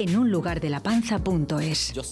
[0.00, 1.92] enunlugardelapanza.es.
[1.96, 2.04] Jag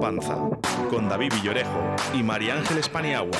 [0.00, 0.36] panza,
[0.90, 3.38] con David Villorejo y María Ángeles Paniagua.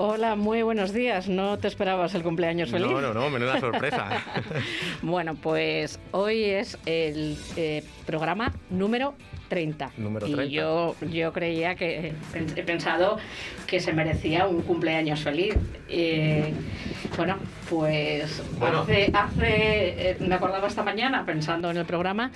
[0.00, 1.28] Hola, muy buenos días.
[1.28, 2.88] ¿No te esperabas el cumpleaños feliz?
[2.88, 4.22] No, no, no, menuda sorpresa.
[5.02, 9.14] bueno, pues hoy es el eh, programa número
[9.48, 9.90] 30.
[9.96, 10.52] Número y 30.
[10.54, 12.14] yo, yo creía que,
[12.54, 13.18] he pensado
[13.66, 15.56] que se merecía un cumpleaños feliz.
[15.88, 16.54] Eh,
[17.16, 17.38] bueno,
[17.68, 18.82] pues Bueno.
[18.82, 22.30] hace, hace eh, me acordaba esta mañana pensando en el programa.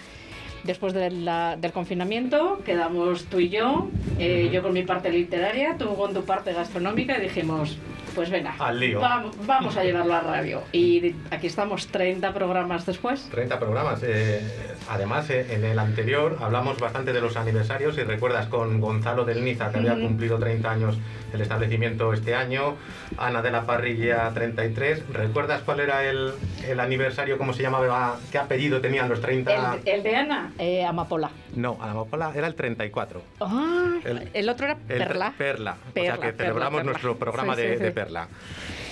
[0.65, 5.77] Después de la- del confinamiento, quedamos tú y yo, eh, yo con mi parte literaria,
[5.77, 7.77] tú con tu parte gastronómica, y dijimos,
[8.15, 9.01] pues venga, Al lío.
[9.01, 10.63] vam- vamos a llevarlo a radio.
[10.73, 13.29] Y aquí estamos 30 programas después.
[13.31, 14.01] 30 programas.
[14.05, 14.41] eh,
[14.89, 17.95] además, eh, en el anterior hablamos bastante de los aniversarios.
[17.97, 20.99] Si recuerdas, con Gonzalo del Niza, que había cumplido 30 años
[21.33, 22.77] el establecimiento este año.
[23.19, 25.09] Ana de la Parrilla, 33.
[25.13, 26.33] ¿Recuerdas cuál era el,
[26.69, 29.77] el aniversario, cómo se llamaba, qué apellido tenían los 30?
[29.85, 31.31] El, el de Ana, eh, Amapola.
[31.55, 33.23] No, Ana Amapola era el 34.
[33.41, 35.35] Ah, El- el, otro era El Perla.
[35.37, 35.77] Perla.
[35.77, 36.91] Perla, o sea que Perla, celebramos Perla.
[36.93, 37.95] nuestro programa Sí, de, sí, de sí.
[37.95, 38.29] Perla.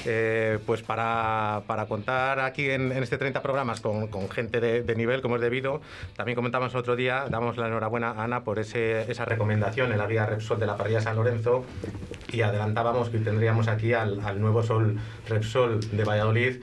[0.07, 4.83] Eh, pues para, para contar aquí en, en este 30 programas con, con gente de,
[4.83, 5.81] de nivel como es debido,
[6.17, 10.07] también comentamos otro día, damos la enhorabuena a Ana por ese, esa recomendación en la
[10.07, 11.65] guía Repsol de la parrilla San Lorenzo
[12.33, 14.99] y adelantábamos que tendríamos aquí al, al nuevo sol
[15.29, 16.57] Repsol de Valladolid.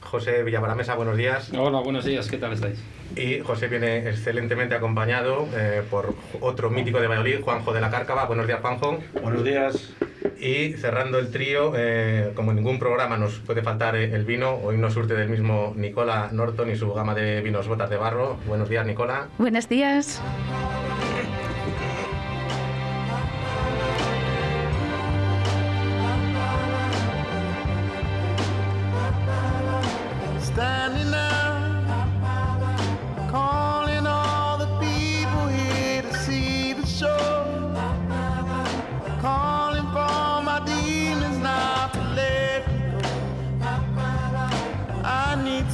[0.00, 1.50] José Villabaramesa, buenos días.
[1.56, 2.82] Hola, buenos días, ¿qué tal estáis?
[3.16, 8.24] Y José viene excelentemente acompañado eh, por otro mítico de Valladolid, Juanjo de la Cárcava.
[8.26, 8.98] Buenos días, Juanjo.
[9.22, 9.92] Buenos días.
[10.38, 14.54] Y cerrando el trío, eh, como en ningún programa nos puede faltar eh, el vino,
[14.54, 18.38] hoy nos surte del mismo Nicola Norton y su gama de vinos botas de barro.
[18.46, 19.28] Buenos días, Nicola.
[19.38, 20.20] Buenos días.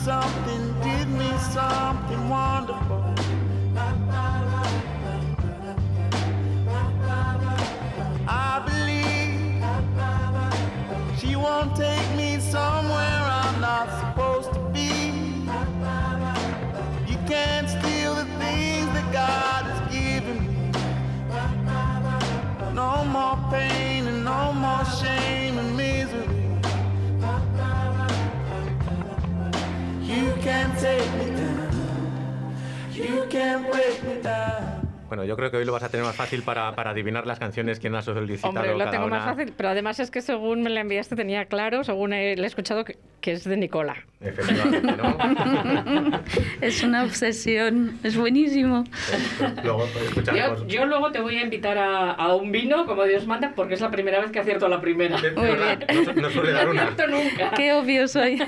[0.07, 3.03] Something, give me something wonderful.
[8.29, 9.65] I believe
[11.19, 14.93] she won't take me somewhere I'm not supposed to be.
[17.11, 20.71] You can't steal the things that God has given me.
[22.73, 25.46] No more pain and no more shame
[35.09, 37.39] Bueno, yo creo que hoy lo vas a tener más fácil para, para adivinar las
[37.39, 40.21] canciones que nos ha solicitado Hombre, lo cada tengo más fácil, pero además es que
[40.21, 43.57] según me la enviaste tenía claro, según he, le he escuchado, que, que es de
[43.57, 43.97] Nicola.
[44.21, 46.21] Efectivamente, ¿no?
[46.61, 48.85] Es una obsesión, es buenísimo.
[49.65, 50.27] Luego pues.
[50.27, 53.75] Yo, yo luego te voy a invitar a, a un vino, como Dios manda, porque
[53.75, 55.21] es la primera vez que acierto la primera.
[55.21, 56.83] De verdad, no, no suele dar No una.
[56.85, 57.51] acierto nunca.
[57.57, 58.39] Qué obvio soy.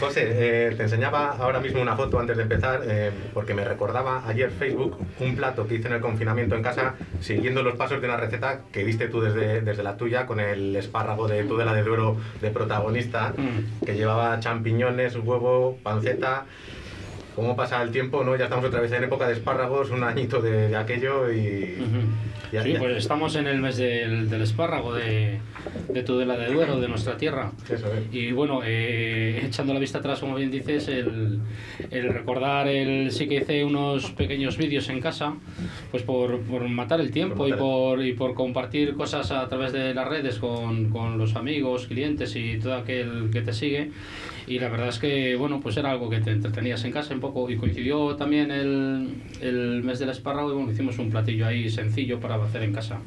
[0.00, 4.28] José, eh, te enseñaba ahora mismo una foto antes de empezar, eh, porque me recordaba
[4.28, 8.06] ayer Facebook un plato que hice en el confinamiento en casa, siguiendo los pasos de
[8.06, 11.82] una receta que diste tú desde, desde la tuya, con el espárrago de Tudela de
[11.82, 13.84] Duero de protagonista, Mm.
[13.84, 16.44] que llevaba champiñones, huevo, panceta.
[17.36, 18.34] Cómo pasa el tiempo, ¿no?
[18.36, 21.76] Ya estamos otra vez en época de espárragos, un añito de, de aquello y...
[22.50, 25.38] ya- sí, ya- pues estamos en el mes del, del espárrago de,
[25.88, 27.52] de Tudela de Duero, de nuestra tierra.
[27.70, 28.12] Eso es.
[28.14, 31.40] Y bueno, eh, echando la vista atrás, como bien dices, el,
[31.90, 35.34] el recordar el sí que hice unos pequeños vídeos en casa,
[35.90, 39.46] pues por, por matar el tiempo Por y, matar- por, y por compartir cosas a
[39.48, 43.90] través de las redes con, con los amigos, clientes y todo aquel que te sigue.
[44.46, 47.20] Y la verdad es que, bueno, pues era algo que te entretenías en casa un
[47.20, 47.50] poco.
[47.50, 49.08] Y coincidió también el,
[49.40, 53.00] el mes del espárrago y bueno, hicimos un platillo ahí sencillo para hacer en casa.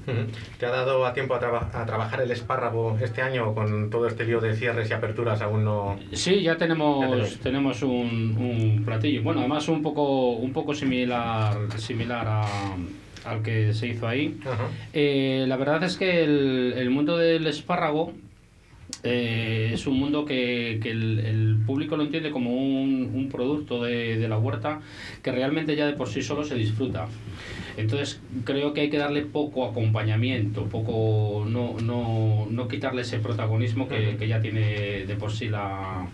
[0.60, 4.08] ¿Te ha dado a tiempo a, traba- a trabajar el espárrago este año con todo
[4.08, 5.42] este lío de cierres y aperturas?
[5.42, 5.98] Aún no...
[6.12, 9.24] Sí, ya tenemos, Ya tenemos un, un platillo.
[9.24, 12.76] Bueno, además un poco, un poco similar, similar a-
[13.26, 14.38] al que se hizo ahí.
[14.94, 18.12] Eh, la verdad es que el, el mundo del espárrago
[19.04, 23.84] eh, es un mundo que, que el, el público lo entiende como un, un producto
[23.84, 24.82] de, de la huerta
[25.24, 27.08] que realmente ya de por sí solo se disfruta.
[27.78, 33.88] Entonces creo que hay que darle poco acompañamiento, poco no, no, no quitarle ese protagonismo
[33.88, 36.08] que, que ya tiene de por sí la,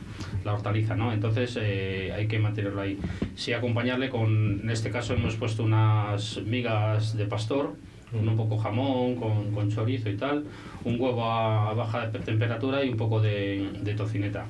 [0.43, 1.11] la hortaliza, ¿no?
[1.11, 2.99] Entonces eh, hay que mantenerlo ahí.
[3.35, 7.73] Sí acompañarle con, en este caso hemos puesto unas migas de pastor,
[8.13, 10.45] un poco jamón, con, con chorizo y tal,
[10.83, 14.45] un huevo a, a baja temperatura y un poco de, de tocineta.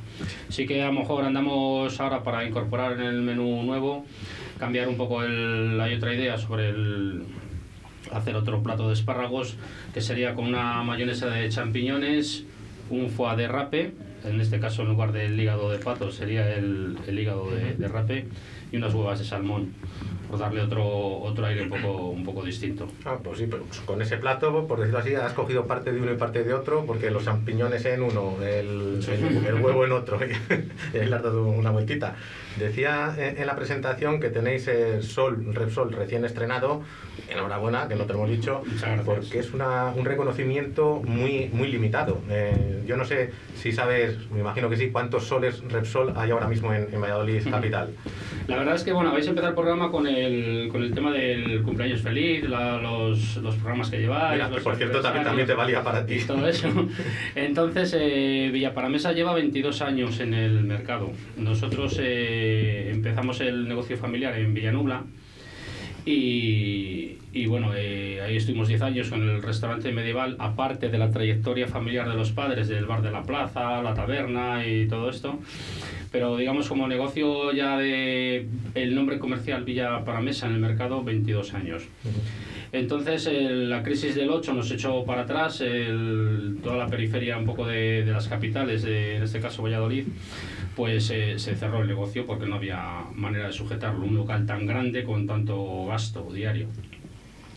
[0.50, 4.06] Sí que a lo mejor andamos ahora para incorporar en el menú nuevo,
[4.60, 5.80] cambiar un poco el...
[5.82, 7.24] Hay otra idea sobre el
[8.12, 9.56] hacer otro plato de espárragos
[9.94, 12.46] que sería con una mayonesa de champiñones,
[12.92, 13.94] un foie de rape,
[14.24, 17.88] en este caso en lugar del hígado de pato sería el, el hígado de, de
[17.88, 18.28] rape
[18.72, 19.74] y unas huevas de salmón,
[20.30, 20.84] por darle otro,
[21.20, 22.88] otro aire un poco, un poco distinto.
[23.06, 26.12] Ah, pues sí, pero con ese plato, por decirlo así, has cogido parte de uno
[26.12, 30.20] y parte de otro, porque los champiñones en uno, el, el- el huevo en otro,
[30.94, 32.16] y le has dado una vueltita.
[32.58, 36.82] Decía en, la presentación que tenéis el Sol, Repsol recién estrenado,
[37.30, 38.62] enhorabuena, que no te lo hemos dicho,
[39.04, 42.22] porque es una- un reconocimiento muy, muy limitado.
[42.30, 46.48] Eh, yo no sé si sabes, me imagino que sí, cuántos soles Repsol hay ahora
[46.48, 47.90] mismo en, en Valladolid capital.
[48.48, 51.12] La verdad es que bueno, vais a empezar el programa con el, con el tema
[51.12, 54.34] del cumpleaños feliz, la- los, los programas que lleváis.
[54.34, 56.20] Mira, los por cierto también, también te valía para ti.
[56.26, 56.68] todo eso.
[57.36, 61.12] Entonces, eh, Villaparamesa lleva 22 años en el mercado.
[61.38, 62.45] Nosotros eh,
[62.92, 65.04] empezamos el negocio familiar en Villanubla
[66.06, 71.10] y, y bueno, eh, ahí estuvimos 10 años con el restaurante medieval, aparte de la
[71.10, 75.40] trayectoria familiar de los padres, del bar de la plaza, la taberna y todo esto.
[76.12, 81.54] Pero digamos como negocio ya de el nombre comercial Villa Paramesa en el mercado, 22
[81.56, 81.84] años.
[82.72, 87.46] Entonces el- la crisis del 8 nos echó para atrás, el- toda la periferia un
[87.46, 90.06] poco de, de las capitales, de, en este caso Valladolid,
[90.76, 94.66] pues eh, se cerró el negocio porque no había manera de sujetarlo, un local tan
[94.66, 96.68] grande con tanto gasto diario.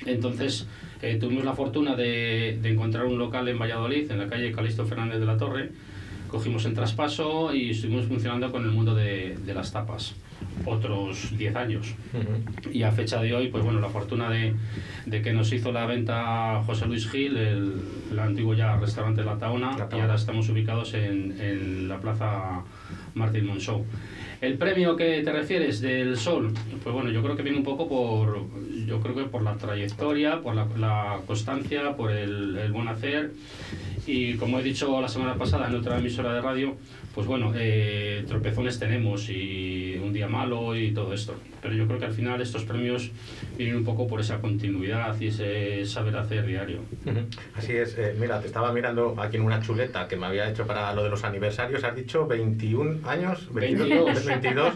[0.06, 0.66] Entonces
[1.02, 4.86] eh, tuvimos la fortuna de, de encontrar un local en Valladolid, en la calle Calixto
[4.86, 5.70] Fernández de la Torre,
[6.28, 10.14] cogimos el traspaso y estuvimos funcionando con el mundo de, de las tapas,
[10.66, 11.94] otros 10 años.
[12.12, 12.70] Ujú.
[12.72, 14.54] Y a fecha de hoy, pues bueno, la fortuna de,
[15.06, 17.72] de que nos hizo la venta José Luis Gil, el,
[18.12, 20.04] el antiguo ya restaurante La Taona, La y Taona.
[20.04, 22.62] ahora estamos ubicados en, en la plaza
[23.14, 23.84] Martín Monchou.
[24.40, 26.52] El premio que te refieres del Sol,
[26.82, 28.46] pues bueno, yo creo que viene un poco por,
[28.86, 33.32] yo creo que por la trayectoria, por la, la constancia, por el, el buen hacer
[34.06, 36.76] y como he dicho la semana pasada en otra emisora de radio,
[37.14, 41.34] pues bueno, eh, tropezones tenemos y un día malo y todo esto.
[41.60, 43.10] Pero yo creo que al final estos premios
[43.56, 46.78] vienen un poco por esa continuidad y ese saber hacer diario.
[47.54, 50.64] Así es, eh, mira, te estaba mirando aquí en una chuleta que me había hecho
[50.66, 54.24] para lo de los aniversarios, has dicho 21 años, 22.
[54.26, 54.74] 22,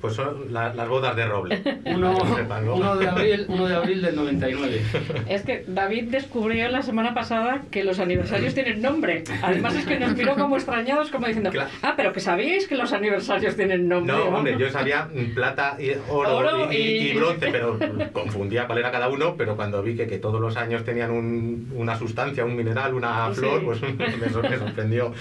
[0.00, 1.60] pues son la- las bodas de roble.
[1.86, 2.74] Uno, Para que sepan, ¿no?
[2.76, 4.80] uno de abril, uno de abril del 99.
[5.28, 9.24] Es que David descubrió la semana pasada que los aniversarios tienen nombre.
[9.42, 11.70] Además es que nos miró como extrañados, como diciendo, Claro.
[11.82, 14.14] ah, pero que sabíais que los aniversarios tienen nombre.
[14.14, 17.78] No, hombre, yo sabía plata y oro, Oro y, y- y- bronce, pero
[18.12, 21.72] confundía cuál era cada uno, pero cuando vi que, que todos los años tenían un-
[21.74, 23.40] una sustancia, un mineral, una Sí.
[23.40, 23.80] flor, pues
[24.20, 25.12] me, sor- me sorprendió.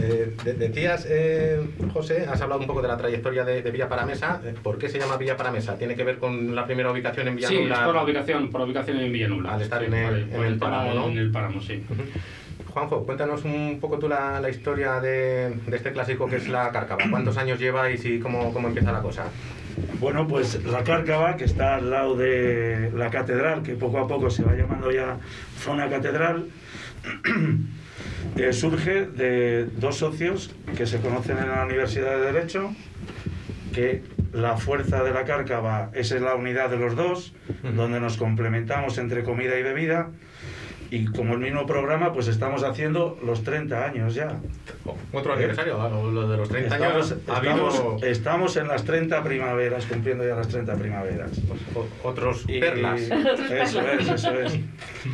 [0.00, 1.60] Eh, de- decías, eh,
[1.92, 4.40] José, has hablado un poco de la trayectoria de, de Villa Paramesa.
[4.44, 5.76] Eh, ¿Por qué se llama Villa Paramesa?
[5.76, 8.66] ¿Tiene que ver con la primera ubicación en Sí, es por la ubicación, por la
[8.66, 9.46] ubicación en.
[9.46, 11.08] Al estar Sí, en el- en páramo, ¿no?
[11.08, 11.82] En el páramo, sí.
[12.72, 16.70] Juanjo, cuéntanos un poco tú la, la historia de, de este clásico que es la
[16.70, 17.04] cárcava.
[17.10, 19.24] ¿Cuántos años lleváis y cómo, cómo empieza la cosa?
[20.00, 24.28] Bueno, pues la Cárcava, que está al lado de la catedral, que poco a poco
[24.30, 25.18] se va llamando ya
[25.58, 26.46] zona catedral,
[28.52, 32.74] surge de dos socios que se conocen en la Universidad de Derecho,
[33.72, 37.34] que la fuerza de la cárcava, esa es la unidad de los dos,
[37.76, 40.10] donde nos complementamos entre comida y bebida.
[40.92, 44.38] Y como el mismo programa, pues estamos haciendo los 30 años ya.
[45.10, 47.28] Otro aniversario, o lo de los 30 Estamos, años.
[47.30, 51.30] ha habido estamos, en las 30 primaveras, cumpliendo ya las 30 primaveras.
[51.74, 53.00] o- otros Y- perlas.
[53.50, 54.58] Eso es, eso es.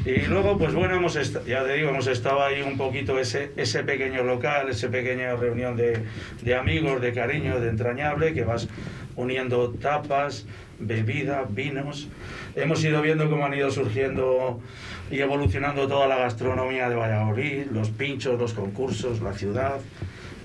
[0.04, 1.14] Y luego, pues bueno, hemos
[1.46, 5.76] ya te digo, hemos estado ahí un poquito ese, ese pequeño local, esa pequeña reunión
[5.76, 6.02] de,
[6.42, 8.66] de amigos, de cariño, de entrañable, que vas
[9.14, 10.44] uniendo tapas,
[10.78, 12.08] bebida, vinos.
[12.54, 14.60] Hemos ido viendo cómo han ido surgiendo
[15.10, 19.80] y evolucionando toda la gastronomía de Valladolid, los pinchos, los concursos, la ciudad.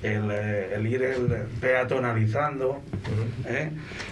[0.03, 1.27] El, eh, el ir el
[1.61, 2.81] peatonalizando
[3.47, 3.71] ¿eh?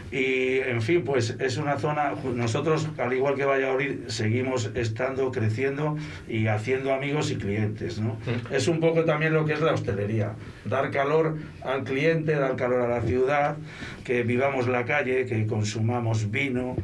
[0.09, 5.97] y en fin pues es una zona nosotros al igual que Valladolid seguimos estando creciendo
[6.29, 8.17] y haciendo amigos y clientes ¿no?
[8.49, 12.81] es un poco también lo que es la hostelería dar calor al cliente dar calor
[12.83, 13.57] a la ciudad
[14.05, 16.77] que vivamos la calle que consumamos vino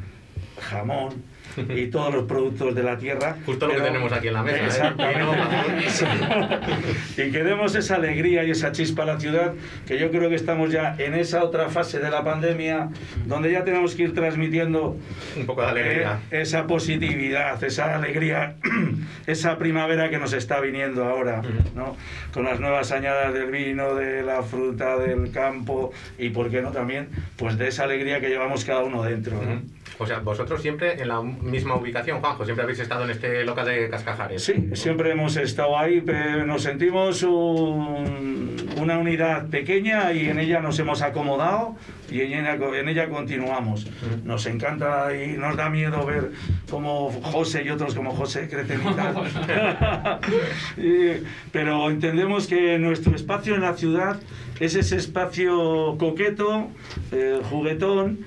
[0.60, 1.24] jamón
[1.68, 3.36] y todos los productos de la tierra.
[3.46, 4.64] Justo lo que tenemos aquí en la mesa, ¿eh?
[4.66, 5.28] Exactamente.
[7.16, 9.54] y que demos esa alegría y esa chispa a la ciudad,
[9.86, 12.88] que yo creo que estamos ya en esa otra fase de la pandemia,
[13.26, 14.96] donde ya tenemos que ir transmitiendo
[15.36, 16.20] Un poco de alegría.
[16.30, 18.56] eh, esa positividad, esa alegría,
[19.26, 21.42] esa primavera que nos está viniendo ahora,
[21.74, 21.96] ¿no?
[22.32, 26.70] Con las nuevas añadas del vino, de la fruta, del campo y, ¿por qué no
[26.70, 27.08] también?
[27.36, 29.62] Pues de esa alegría que llevamos cada uno dentro, ¿no?
[29.98, 33.66] O sea, vosotros siempre en la misma ubicación, Juanjo, siempre habéis estado en este local
[33.66, 34.44] de Cascajares.
[34.44, 40.60] Sí, siempre hemos estado ahí, pero nos sentimos un- una unidad pequeña y en ella
[40.60, 41.74] nos hemos acomodado
[42.10, 43.86] y en ella, en ella continuamos.
[44.24, 46.30] Nos encanta y nos da miedo ver
[46.70, 49.14] cómo José y otros como José crecen y tal.
[50.76, 54.20] Y- pero entendemos que nuestro espacio en la ciudad
[54.60, 56.68] es ese espacio coqueto,
[57.12, 58.20] eh, juguetón,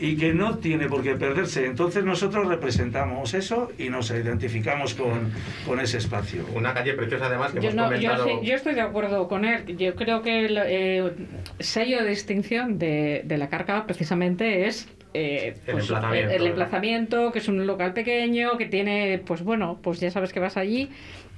[0.00, 1.66] y que no tiene por qué perderse.
[1.66, 5.30] Entonces nosotros representamos eso y nos identificamos con,
[5.66, 6.46] con ese espacio.
[6.54, 8.40] Una calle preciosa además que Yo, hemos no- yo comentado.
[8.40, 9.76] sí- yo estoy de acuerdo con él.
[9.76, 11.12] Yo creo que el eh,
[11.60, 17.32] sello de distinción de, de la Cárcava precisamente es eh, El pues, emplazamiento, el emplazamiento,
[17.32, 20.90] que es un local pequeño, que tiene, pues bueno, pues ya sabes que vas allí,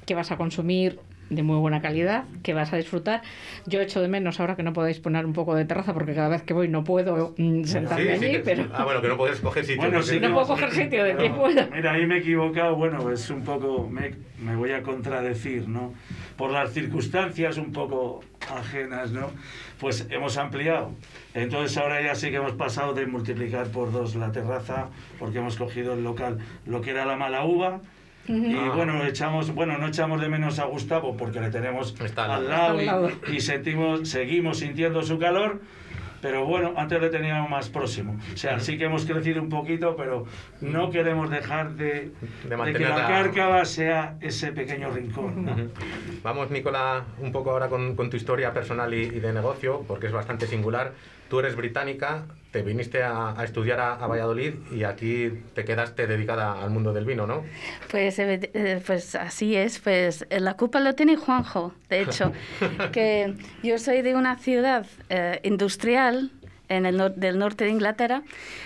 [0.06, 0.98] que vas a consumir
[1.28, 3.22] de muy buena calidad, que vas a disfrutar.
[3.66, 6.28] Yo echo de menos ahora que no podéis poner un poco de terraza porque cada
[6.28, 9.08] vez que voy no puedo mm, sentarme Sí, sí allí, que- pero Ah, bueno, que
[9.08, 9.82] no puedes coger sitio.
[9.82, 11.68] Bueno, sí no puedo coger sitio de Pero, fuera.
[11.72, 15.92] Mira, ahí me he equivocado, bueno, es un poco, me, me voy a contradecir, ¿no?
[16.36, 18.22] Por las circunstancias un poco
[18.54, 19.30] ajenas, ¿no?
[19.80, 20.92] Pues hemos ampliado.
[21.34, 25.56] Entonces ahora ya sí que hemos pasado de multiplicar por dos la terraza, porque hemos
[25.56, 27.80] cogido el local, lo que era la mala uva.
[28.28, 28.72] Y Ah.
[28.74, 32.48] bueno, echamos, bueno, no echamos de menos a Gustavo porque le tenemos Está al lado.
[32.48, 33.10] lado, Al lado.
[33.28, 35.60] Y, y sentimos, seguimos sintiendo su calor.
[36.22, 38.16] Pero bueno, antes le teníamos más próximo.
[38.32, 40.24] O sea, sí que hemos crecido un poquito, pero
[40.62, 42.10] no queremos dejar de,
[42.48, 45.44] De de que la la- cárcava sea ese pequeño rincón.
[45.44, 45.54] ¿no?
[46.24, 50.06] Vamos, Nicola, un poco ahora con, con tu historia personal y, y de negocio, porque
[50.06, 50.94] es bastante singular.
[51.28, 56.06] Tú eres británica, te viniste a, a estudiar a, a Valladolid y aquí te quedaste
[56.06, 57.42] dedicada al mundo del vino, ¿no?
[57.90, 62.32] Pues, eh, eh, pues así es, pues eh, la culpa lo tiene Juanjo, de hecho,
[62.92, 66.30] que yo soy de una ciudad eh, industrial
[66.68, 68.22] en el nor- del norte de Inglaterra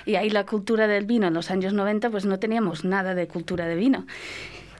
[0.07, 3.27] y ahí la cultura del vino en los años 90 pues no teníamos nada de
[3.27, 4.07] cultura de vino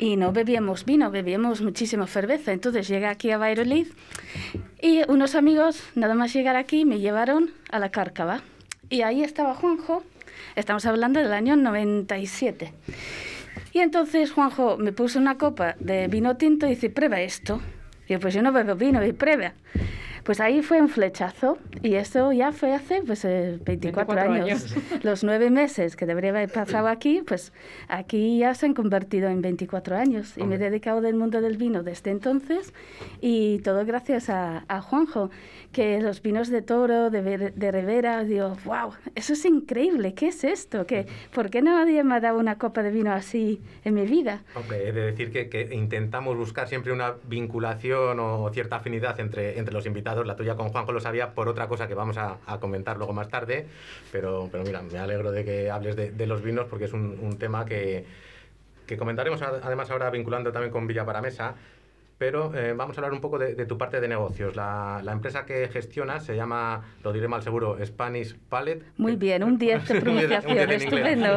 [0.01, 2.53] y no bebíamos vino, bebíamos muchísima cerveza.
[2.53, 3.87] Entonces llegué aquí a Valladolid
[4.81, 8.41] y unos amigos, nada más llegar aquí, me llevaron a la Cárcava.
[8.89, 10.03] Y ahí estaba Juanjo,
[10.57, 12.73] estamos hablando del año 97.
[13.75, 17.61] Y entonces Juanjo me puso una copa de vino tinto y dice, prueba esto.
[18.09, 19.53] Y yo, pues yo no bebo vino, y prueba.
[20.25, 24.73] Pues ahí fue un flechazo y eso ya fue hace pues, eh, 24, 24 años.
[24.73, 24.77] años.
[25.05, 27.53] Los nueve meses que debería haber pasado aquí, pues
[27.89, 30.37] aquí ya se han convertido en 24 años.
[30.37, 32.73] Y me he dedicado del mundo del vino desde entonces
[33.21, 35.31] y todo gracias a, a Juanjo,
[35.73, 40.43] que los vinos de Toro, de, de Rivera, digo, wow, eso es increíble, ¿qué es
[40.43, 40.87] esto?
[40.87, 44.43] ¿Qué, ¿Por qué nadie me ha dado una copa de vino así en mi vida?
[44.55, 49.59] Hombre, he de decir que, que intentamos buscar siempre una vinculación o cierta afinidad entre,
[49.59, 50.27] entre los invitados.
[50.27, 53.13] La tuya con Juanjo lo sabía por otra cosa que vamos a, a comentar luego
[53.13, 53.67] más tarde,
[54.11, 57.17] pero, pero mira, me alegro de que hables de, de los vinos porque es un,
[57.23, 58.05] un tema que,
[58.87, 61.55] que comentaremos además ahora vinculando también con Villa Paramesa.
[62.21, 64.55] Pero eh, vamos a hablar un poco de, de tu parte de negocios.
[64.55, 68.85] La, la empresa que gestionas se llama, lo diré mal seguro, Spanish Palette.
[68.99, 70.83] Muy bien, un 10 de Un diez- un pronunciación, inglés.
[70.85, 71.29] estupendo.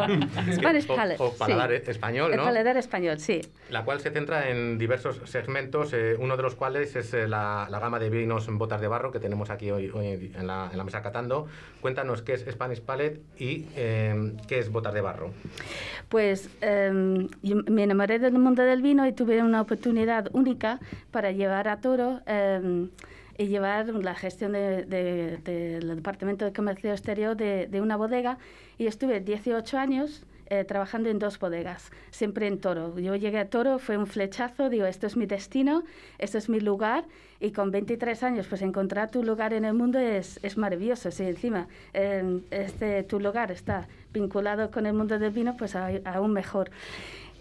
[0.52, 1.90] Spanish O- Palette, O, paladar sí.
[1.90, 2.44] español, El ¿no?
[2.44, 3.40] paladar español, sí.
[3.70, 7.66] La cual se centra en diversos segmentos, eh, uno de los cuales es eh, la,
[7.72, 10.68] la gama de vinos en botas de barro que tenemos aquí hoy, hoy en, la,
[10.70, 11.48] en la mesa catando.
[11.80, 15.32] Cuéntanos qué es Spanish Palette y eh, qué es botas de barro.
[16.10, 20.73] Pues em, yo me enamoré del mundo del vino y tuve una oportunidad única
[21.12, 22.89] para llevar a Toro em,
[23.38, 28.38] y llevar la gestión de- de- del Departamento de Comercio Exterior de, una bodega
[28.77, 33.00] y estuve 18 años eh, trabajando en dos bodegas, siempre en Toro.
[33.00, 35.84] Yo llegué a Toro, fue un flechazo, digo, esto es mi destino,
[36.20, 37.06] esto es mi lugar
[37.39, 41.10] y con 23 años pues encontrar tu lugar en el mundo es, es maravilloso.
[41.12, 46.34] Si encima eh, este, tu lugar está vinculado con el mundo del vino, pues aún
[46.34, 46.70] mejor.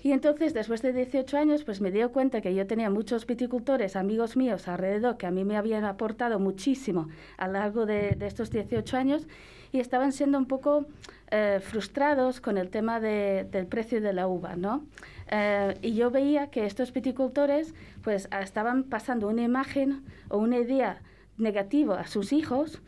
[0.04, 3.94] Y entonces, después de 18 años, pues me di cuenta que yo tenía muchos viticultores,
[3.94, 8.50] amigos míos alrededor, que a mí me habían aportado muchísimo a lo largo de, estos
[8.50, 9.28] 18 años
[9.71, 10.87] y estaban siendo un poco
[11.30, 14.85] eh, frustrados con el tema de- del precio de la uva, ¿no?
[15.30, 21.00] Eh, y yo veía que estos viticultores, pues, estaban pasando una imagen o una idea
[21.38, 22.82] negativa a sus hijos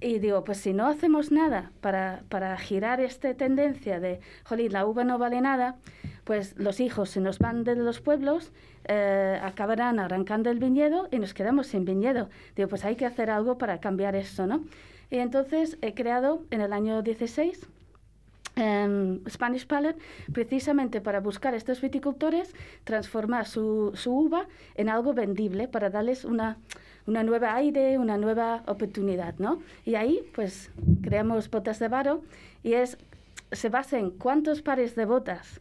[0.00, 4.86] y digo, pues si no hacemos nada para, para girar esta tendencia de, jolín, la
[4.86, 5.76] uva no vale nada,
[6.24, 8.52] pues los hijos se nos van de los pueblos,
[8.86, 12.28] eh, acabarán arrancando el viñedo y nos quedamos sin viñedo.
[12.56, 14.64] Digo, pues hay que hacer algo para cambiar esto, ¿no?
[15.10, 17.66] Y entonces he creado en el año 16
[18.56, 20.00] em, Spanish Palette
[20.32, 26.24] precisamente para buscar a estos viticultores, transformar su, su uva en algo vendible para darles
[26.24, 26.58] una,
[27.06, 29.62] una nueva aire, una nueva oportunidad, ¿no?
[29.84, 30.70] Y ahí, pues,
[31.02, 32.22] creamos botas de varo
[32.62, 32.98] y es,
[33.52, 35.60] se basa en cuántos pares de botas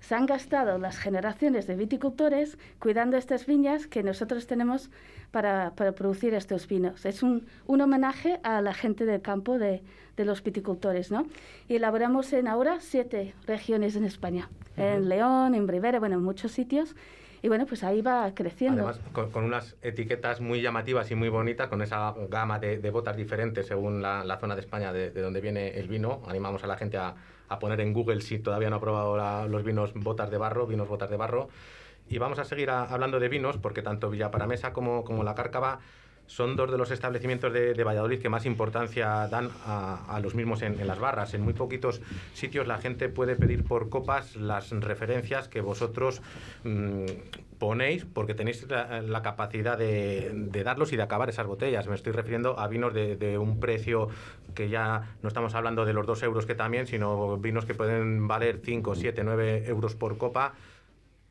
[0.00, 4.90] se han gastado las generaciones de viticultores cuidando estas viñas que nosotros tenemos
[5.30, 7.06] para, para producir estos vinos.
[7.06, 9.82] Es un, un homenaje a la gente del campo de,
[10.16, 11.26] de los viticultores, ¿no?
[11.68, 16.52] Y elaboramos en ahora siete regiones en España, en León, en Rivera, bueno, en muchos
[16.52, 16.94] sitios.
[17.44, 18.88] Y bueno, pues ahí va creciendo.
[18.88, 23.66] Además, con, unas etiquetas muy llamativas y muy bonitas, con esa gama de, botas diferentes
[23.66, 26.22] según la, zona de España de, de donde viene el vino.
[26.26, 27.14] Animamos a la gente a,
[27.60, 31.10] poner en Google si todavía no ha probado los vinos botas de barro, vinos botas
[31.10, 31.50] de barro.
[32.08, 35.80] Y vamos a seguir hablando de vinos, porque tanto Villaparamesa como, como La Cárcava
[36.26, 40.34] son dos de los establecimientos de, de Valladolid que más importancia dan a, a los
[40.34, 41.34] mismos en, en las barras.
[41.34, 42.00] En muy poquitos
[42.32, 46.22] sitios la gente puede pedir por copas las referencias que vosotros
[46.64, 47.04] mm,
[47.58, 51.86] ponéis porque tenéis la, la capacidad de, de darlos y de acabar esas botellas.
[51.88, 54.08] Me estoy refiriendo a vinos de, de un precio
[54.54, 58.26] que ya no estamos hablando de los dos euros que también, sino vinos que pueden
[58.28, 60.54] valer 5, 7, 9 euros por copa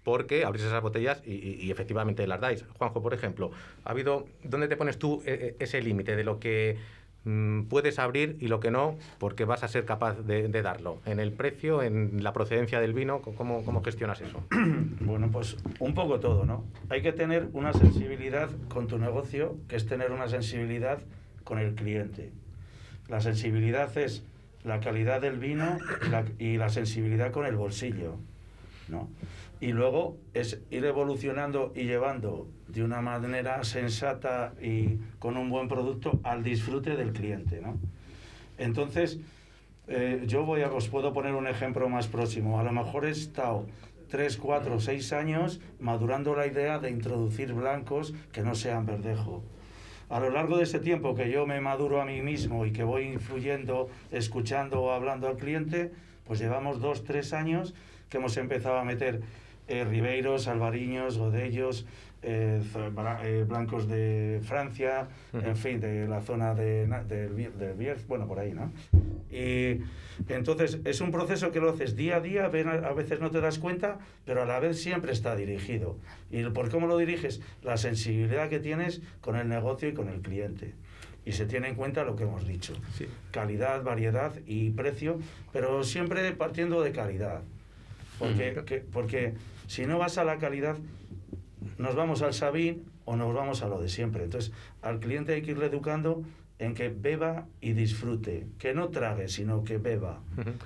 [0.04, 2.66] porque abrís esas botellas y, efectivamente las dais.
[2.78, 3.52] Juanjo, por ejemplo,
[3.86, 6.78] ha habido ¿dónde te pones tú eh, eh, ese límite de lo que
[7.24, 11.00] mm, puedes abrir y lo que no, porque vas a ser capaz de, darlo?
[11.06, 13.22] ¿En el precio, en la procedencia del vino?
[13.22, 14.44] ¿Cómo, gestionas eso?
[15.00, 16.66] Bueno, pues un poco todo, ¿no?
[16.90, 21.00] Hay que tener una sensibilidad con tu negocio, que es tener una sensibilidad
[21.44, 22.32] con el cliente.
[23.10, 24.24] La sensibilidad es
[24.64, 25.78] la calidad del vino
[26.40, 28.16] y la sensibilidad con el bolsillo,
[28.88, 29.10] ¿no?
[29.64, 35.70] Y luego es ir evolucionando y llevando de una manera sensata y con un buen
[35.70, 37.78] producto al disfrute del cliente, ¿no?
[38.58, 39.22] Entonces,
[39.88, 42.60] eh, yo voy a, os puedo poner un ejemplo más próximo.
[42.60, 43.66] A lo mejor he estado
[44.10, 49.46] 3, 4, 6 años madurando la idea de introducir blancos que no sean verdejo.
[50.10, 52.84] A lo largo de ese tiempo que yo me maduro a mí mismo y que
[52.84, 55.94] voy influyendo, escuchando o hablando al cliente,
[56.26, 57.74] pues llevamos 2, 3 años
[58.10, 59.22] que hemos empezado a meter
[59.68, 61.86] eh, ribeiros, albariños, godellos,
[62.22, 62.62] eh,
[63.24, 68.40] eh, blancos de Francia, en fin, de la zona de, del del Bierz, bueno, por
[68.40, 68.72] ahí, ¿no?
[69.32, 69.80] Y
[70.30, 73.58] entonces es un proceso que lo haces día a día, a veces no te das
[73.60, 75.98] cuenta, pero a la vez siempre está dirigido.
[76.32, 77.42] ¿Y por cómo lo diriges?
[77.64, 80.74] La sensibilidad que tienes con el negocio y con el cliente.
[81.26, 82.74] Y se tiene en cuenta lo que hemos dicho.
[82.98, 83.08] Sí.
[83.32, 85.20] Calidad, variedad y precio,
[85.52, 87.42] pero siempre partiendo de calidad.
[88.20, 88.66] Porque, Ujú.
[88.66, 89.34] que- porque
[89.68, 90.78] si no vas a la calidad,
[91.78, 94.24] nos vamos al Sabín o nos vamos a lo de siempre.
[94.24, 96.24] Entonces, al cliente hay que irle educando
[96.60, 100.22] en que beba y disfrute, que no trague, sino que beba.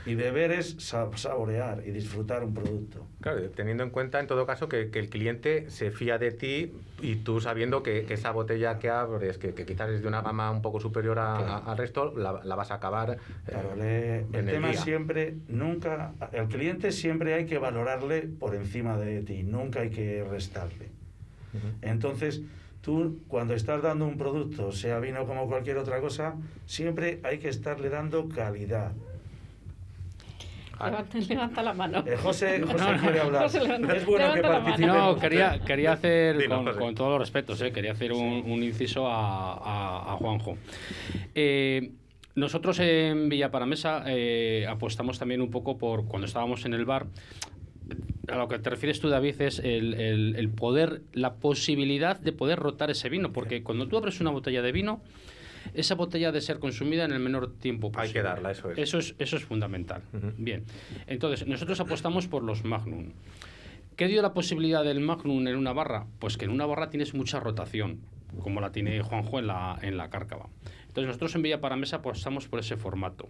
[0.05, 3.07] Y beber es sa- saborear y disfrutar un producto.
[3.21, 6.73] Claro, teniendo en cuenta en todo caso que, que el cliente se fía de ti
[7.01, 10.21] y tú sabiendo que, que esa botella que abres, que, que quizás es de una
[10.21, 11.63] gama un poco superior a- Claro.
[11.71, 15.35] al resto, la, la vas a acabar eh, Claro, le- el en el tema siempre,
[15.47, 20.89] nunca, el cliente siempre hay que valorarle por encima de ti, nunca hay que restarle.
[21.81, 22.41] Entonces,
[22.87, 27.49] tú cuando estás dando un producto, sea vino como cualquier otra cosa, siempre hay que
[27.49, 28.93] estarle dando calidad.
[30.79, 32.03] Levanta, levanta la mano.
[32.07, 33.43] Eh, José, José quiere hablar.
[33.43, 34.85] José, levanta- es bueno que.
[34.85, 36.79] No, quería, quería hacer, Dilo, con, José.
[36.79, 40.57] con todos los respetos, eh, quería hacer un, un inciso a, a- a Juanjo.
[41.35, 41.91] Eh,
[42.35, 47.07] nosotros en Villa Paramesa eh, apostamos también un poco por, cuando estábamos en el bar,
[48.27, 52.31] a lo que te refieres tú, David, es el, el- el poder, la posibilidad de
[52.33, 55.01] poder rotar ese vino, porque cuando tú abres una botella de vino,
[55.73, 58.07] esa botella ha de ser consumida en el menor tiempo posible.
[58.07, 58.77] Hay que darla, eso es.
[58.77, 60.01] Eso es, eso es fundamental.
[60.37, 60.63] Bien.
[61.07, 63.11] Entonces, nosotros apostamos por los Magnum.
[63.95, 66.05] ¿Qué dio la posibilidad del Magnum en una barra?
[66.19, 67.99] Pues que en una barra tienes mucha rotación,
[68.41, 70.47] como la tiene Juanjo en la, en la cárcava.
[70.87, 73.27] Entonces, nosotros en Villa Paramesa apostamos por ese formato.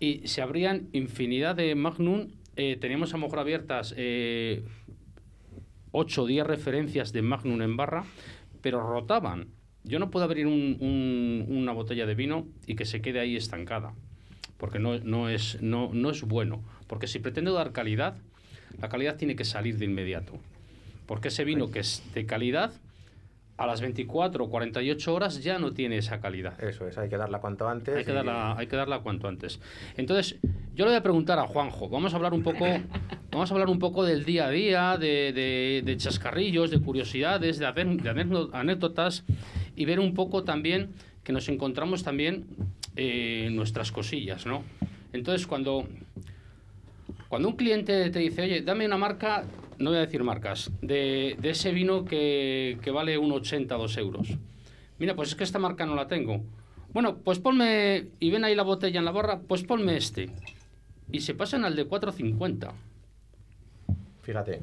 [0.00, 2.28] Y se abrían infinidad de Magnum.
[2.56, 4.64] Eh, teníamos a lo mejor abiertas eh,
[5.92, 8.04] 8 o 10 referencias de Magnum en barra,
[8.60, 9.48] pero rotaban.
[9.84, 13.36] Yo no puedo abrir un- un- una botella de vino y que se quede ahí
[13.36, 13.94] estancada,
[14.56, 16.62] porque no, no, es, no, no es bueno.
[16.86, 18.16] Porque si pretendo dar calidad,
[18.80, 20.32] la calidad tiene que salir de inmediato.
[21.06, 22.72] Porque ese vino que es de calidad,
[23.56, 26.60] a las 24 o 48 horas ya no tiene esa calidad.
[26.62, 27.96] Eso es, hay que darla cuanto antes.
[27.96, 29.60] Hay que, darla, hay que darla cuanto antes.
[29.96, 30.36] Entonces,
[30.74, 32.64] yo le voy a preguntar a Juanjo, vamos a hablar un poco,
[33.30, 37.58] vamos a hablar un poco del día a día, de, de- de chascarrillos, de curiosidades,
[37.58, 39.22] de, de anécdo- anécdotas
[39.76, 40.90] y ver un poco también
[41.22, 42.46] que nos encontramos también
[42.96, 44.62] eh, nuestras cosillas, ¿no?
[45.12, 45.86] Entonces, cuando,
[47.28, 49.44] cuando un cliente te dice, oye, dame una marca,
[49.78, 53.96] no voy a decir marcas, de, de ese vino que, que vale un 80, 2
[53.98, 54.28] euros.
[54.98, 56.42] Mira, pues es que esta marca no la tengo.
[56.92, 60.30] Bueno, pues ponme, y ven ahí la botella en la barra, pues ponme este.
[61.10, 62.70] Y se pasan al de 4.50.
[64.22, 64.60] Fíjate.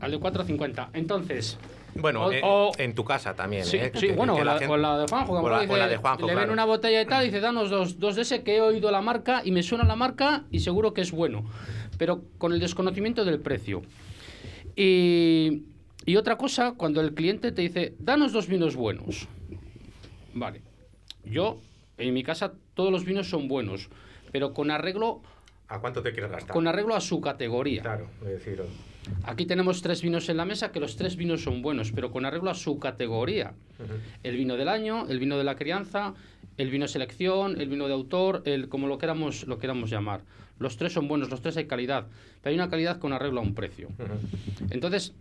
[0.00, 0.88] Al de 4.50.
[0.94, 1.58] Entonces,
[1.98, 3.64] Bueno, O- eh, o- en tu casa también.
[3.64, 3.90] sí, ¿eh?
[3.94, 6.22] sí, Que- bueno, que o la, gente- o la de Juanjo, o la- de Juanjo,
[6.26, 6.52] le ven claro.
[6.52, 9.40] una botella y tal, dice, danos dos, dos de ese que he oído la marca
[9.44, 11.46] y me suena la marca y seguro que es bueno.
[11.96, 13.80] Pero con el desconocimiento del precio.
[14.76, 15.64] Y,
[16.04, 19.26] y otra cosa, cuando el cliente te dice, danos dos vinos buenos.
[20.34, 20.60] Vale.
[21.24, 21.58] Yo,
[21.98, 23.88] en mi casa, todos los vinos son buenos,
[24.30, 25.22] pero con arreglo,
[25.68, 26.52] ¿A cuánto te quieres gastar?
[26.52, 27.82] con arreglo a su categoría.
[27.82, 28.62] Claro, es decir,
[29.24, 32.24] Aquí tenemos tres vinos en la mesa, que los tres vinos son buenos, pero con
[32.24, 33.54] arreglo a su categoría.
[34.22, 36.14] El vino del año, el vino de la crianza,
[36.56, 40.22] el vino selección, el vino de autor, el como lo queramos, lo queramos llamar.
[40.58, 42.06] Los tres son buenos, los tres hay calidad,
[42.42, 43.88] pero hay una calidad con arreglo a un precio.
[44.70, 45.12] Entonces,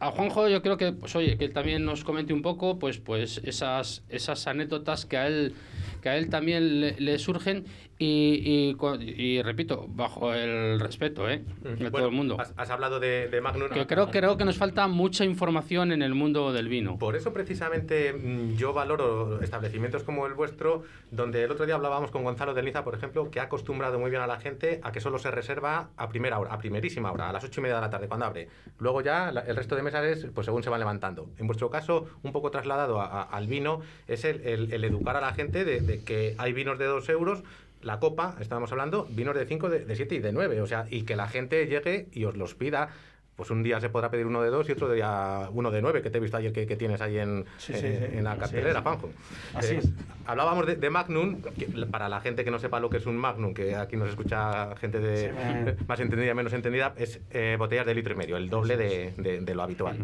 [0.00, 2.98] a Juanjo yo creo que, pues oye, que él también nos comente un poco, pues,
[2.98, 5.54] pues esas, esas anécdotas que a él,
[6.00, 7.64] que a él también le, le surgen
[8.00, 8.76] y,
[9.16, 11.42] y, repito, bajo el respeto, ¿eh?
[11.62, 12.36] De todo el mundo.
[12.40, 13.68] Has, has hablado de, de Magnum.
[13.70, 16.96] Que creo, creo que nos falta mucha información en el mundo del vino.
[16.98, 22.12] Por eso precisamente mm, yo valoro establecimientos como el vuestro, donde el otro día hablábamos
[22.12, 24.92] con Gonzalo de Liza, por ejemplo, que ha acostumbrado muy bien a la gente a
[24.92, 27.76] que solo se reserva a primera hora, a primerísima hora, a las ocho y media
[27.76, 28.48] de la tarde, cuando abre.
[28.78, 31.30] Luego ya la- el resto de mesas es, pues según se van levantando.
[31.38, 35.16] En vuestro caso, un poco trasladado a- a- al vino, es el, el- el educar
[35.16, 37.42] a la gente de, de que hay vinos de dos euros.
[37.82, 40.60] La copa, estábamos hablando, vinos de 5, de 7 y de 9.
[40.60, 42.90] O sea, y que la gente llegue y os los pida
[43.36, 46.02] pues un día se podrá pedir uno de dos y otro día uno de nueve,
[46.02, 48.18] que te he visto ayer que, que tienes ahí en, Sí, sí, eh, sí.
[48.18, 48.82] en la cartelera, es.
[48.82, 49.10] Juanjo.
[49.54, 49.90] Así Eh, es.
[50.26, 53.16] Hablábamos de, de Magnum, que para la gente que no sepa lo que es un
[53.16, 57.54] Magnum, que aquí nos escucha gente de me- más entendida y menos entendida, es eh,
[57.56, 59.96] botellas de litro y medio, el doble de, de- de lo habitual.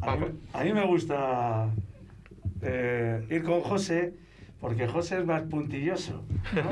[0.00, 1.68] A mí, a mí me gusta
[2.62, 4.12] eh, ir con José
[4.60, 6.22] porque José es más puntilloso.
[6.54, 6.60] ¿no?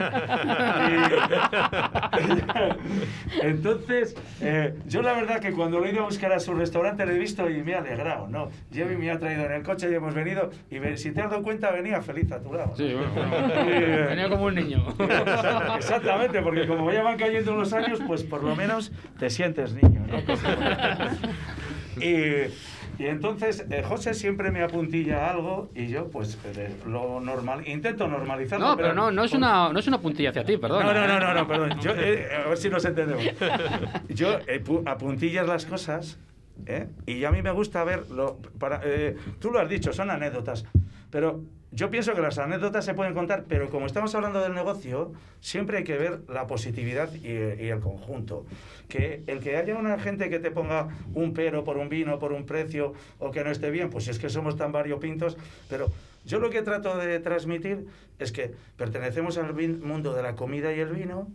[2.18, 6.52] Y- entonces, eh, yo la verdad que cuando lo he ido a buscar a su
[6.54, 8.50] restaurante lo he visto y me ha alegrado, ¿no?
[8.70, 11.20] Llevo y me ha traído en el coche y hemos venido y ve- si te
[11.22, 12.74] has dado cuenta venía feliz a tu lado.
[12.76, 13.48] Sí, bueno, bueno.
[13.70, 14.86] Y, eh, Venía como un niño.
[14.98, 19.72] Exact- Exactamente, porque como ya van cayendo los años, pues por lo menos te sientes
[19.74, 20.18] niño, ¿no?
[22.04, 22.44] Y,
[22.98, 28.08] y entonces eh, José siempre me apuntilla algo y yo pues eh, lo normal, intento
[28.08, 28.66] normalizarlo.
[28.68, 30.84] No, pero no, no es una, no es una puntilla hacia ti, perdón.
[30.84, 31.78] No, no, no, no, no, perdón.
[31.80, 33.24] Yo, eh, a ver si nos entendemos.
[34.08, 36.18] Yo eh, pu- apuntillas las cosas
[36.66, 36.88] ¿eh?
[37.06, 38.38] y a mí me gusta verlo.
[38.58, 40.64] Para, eh, tú lo has dicho, son anécdotas.
[41.10, 45.12] Pero yo pienso que las anécdotas se pueden contar, pero como estamos hablando del negocio,
[45.40, 48.46] siempre hay que ver la positividad y, el conjunto.
[48.88, 52.32] Que el que haya una gente que te ponga un pero por un vino, por
[52.32, 55.36] un precio, o que no esté bien, pues es que somos tan variopintos,
[55.68, 55.90] pero
[56.24, 57.86] yo lo que trato de transmitir
[58.18, 61.28] es que pertenecemos al mundo de la comida y el vino,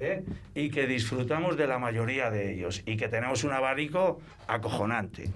[0.00, 0.24] ¿eh?
[0.54, 5.30] y que disfrutamos de la mayoría de ellos y que tenemos un abanico acojonante.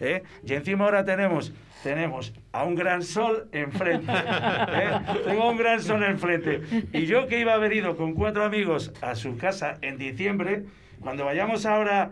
[0.00, 0.22] ¿eh?
[0.44, 1.52] Y encima ahora tenemos,
[1.82, 4.12] tenemos a un gran sol enfrente.
[4.12, 4.90] ¿eh?
[5.24, 6.62] Tengo un gran sol enfrente.
[6.92, 10.64] Y yo que iba a haber ido con cuatro amigos a su casa en diciembre,
[11.00, 12.10] cuando vayamos ahora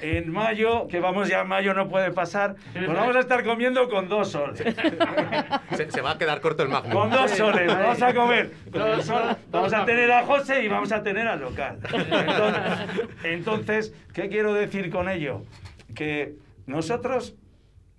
[0.00, 3.88] en mayo, que vamos ya en mayo, no puede pasar, pues vamos a estar comiendo
[3.88, 4.58] con dos soles.
[5.76, 6.92] Se, se va a quedar corto el Magnum.
[6.92, 8.52] Con dos soles, vamos a comer.
[8.72, 11.78] Con el sol, vamos a tener a José y vamos a tener al local.
[11.82, 15.42] Entonces, entonces, ¿qué quiero decir con ello?
[15.94, 16.34] Que
[16.66, 17.34] nosotros,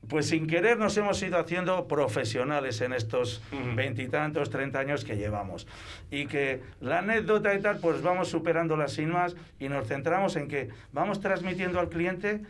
[0.10, 3.41] pues sin querer, nos hemos ido haciendo profesionales en estos
[3.76, 5.67] veintitantos, treinta años que llevamos.
[6.12, 10.48] Y que la anécdota y tal, pues vamos superándola sin más y nos centramos en
[10.48, 12.41] que vamos transmitiendo al cliente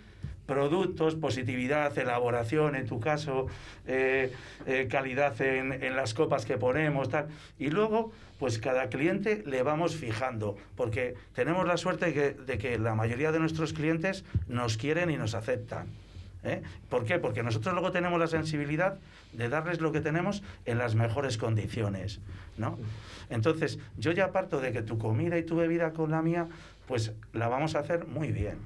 [0.46, 3.46] productos, positividad, elaboración, en tu caso,
[3.86, 4.34] eh,
[4.66, 7.28] eh, calidad en, en las copas que ponemos, tal.
[7.60, 12.58] Y luego, pues cada cliente le vamos fijando, porque tenemos la suerte de que, de
[12.58, 15.88] que la mayoría de nuestros clientes nos quieren y nos aceptan.
[16.44, 16.62] ¿Eh?
[16.90, 17.20] ¿Por qué?
[17.20, 18.98] Porque nosotros luego tenemos la sensibilidad
[19.34, 22.20] de darles lo que tenemos en las mejores condiciones,
[22.58, 22.78] ¿no?
[23.30, 26.48] Entonces, yo ya parto de que tu comida y tu bebida con la mía,
[26.88, 28.58] pues la vamos a hacer muy bien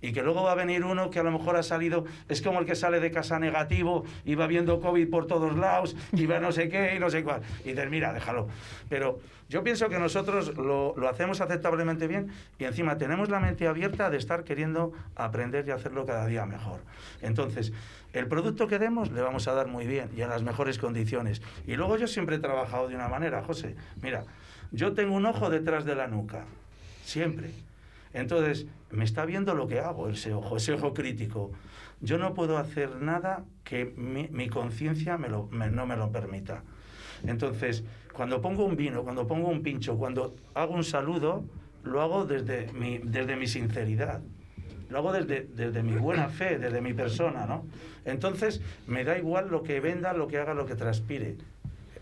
[0.00, 2.60] y que luego va a venir uno que a lo mejor ha salido, es como
[2.60, 6.38] el que sale de casa negativo y va viendo COVID por todos lados y va
[6.38, 7.42] no sé qué y no sé cuál.
[7.64, 8.48] Y dices, mira, déjalo.
[8.88, 13.66] Pero yo pienso que nosotros lo, lo hacemos aceptablemente bien y encima tenemos la mente
[13.66, 16.80] abierta de estar queriendo aprender y hacerlo cada día mejor.
[17.22, 17.72] Entonces,
[18.12, 21.42] el producto que demos le vamos a dar muy bien y en las mejores condiciones.
[21.66, 23.74] Y luego yo siempre he trabajado de una manera, José.
[24.02, 24.24] Mira,
[24.70, 26.44] yo tengo un ojo detrás de la nuca,
[27.04, 27.50] siempre.
[28.12, 31.50] Entonces, me está viendo lo que hago, ese ojo, ese ojo crítico.
[32.00, 36.62] Yo no puedo hacer nada que mi, mi conciencia me me- no me lo permita.
[37.26, 41.44] Entonces, cuando pongo un vino, cuando pongo un pincho, cuando hago un saludo,
[41.84, 44.20] lo hago desde mi, desde mi sinceridad.
[44.88, 47.66] Lo hago desde, desde mi buena fe, desde mi persona, ¿no?
[48.06, 51.36] Entonces, me da igual lo que venda, lo que haga, lo que transpire.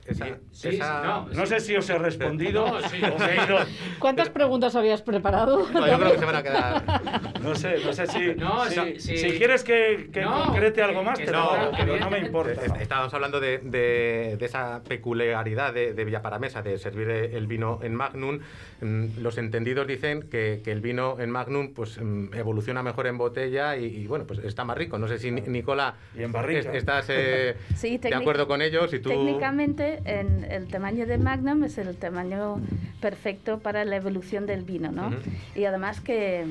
[0.09, 3.01] Esa- Sí, esa- sí, no, No sé si os he respondido No, sí.
[3.03, 3.59] o me he ido-
[3.99, 5.69] ¿Cuántas preguntas habías preparado?
[5.73, 6.85] No, yo creo que se van a quedar.
[7.47, 8.35] No sé, no sé si.
[8.35, 9.16] No, si, sí, sí.
[9.19, 11.97] si quieres que, que No, concrete algo más, que te lo no, hago, que pero
[12.01, 12.61] no me importa.
[12.81, 17.95] Estábamos hablando de, de- de esa peculiaridad de, de Villaparamesa, de servir el vino en
[17.95, 18.40] Magnum.
[18.81, 23.16] Mm, Los entendidos dicen que, que el vino en Magnum pues, mm, evoluciona mejor en
[23.19, 24.99] botella y, y, bueno, pues está más rico.
[24.99, 26.71] No sé si, Ni- Nicola, Y en barrica.
[26.71, 29.11] es- estás eh, Sí, de acuerdo con ellos y tú...
[29.11, 32.61] Técnicamente, en el tamaño de Magnum es el tamaño
[33.01, 35.11] perfecto para la evolución del vino, ¿no?
[35.55, 36.47] Y además que,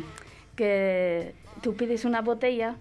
[0.56, 2.76] que tú pides una botella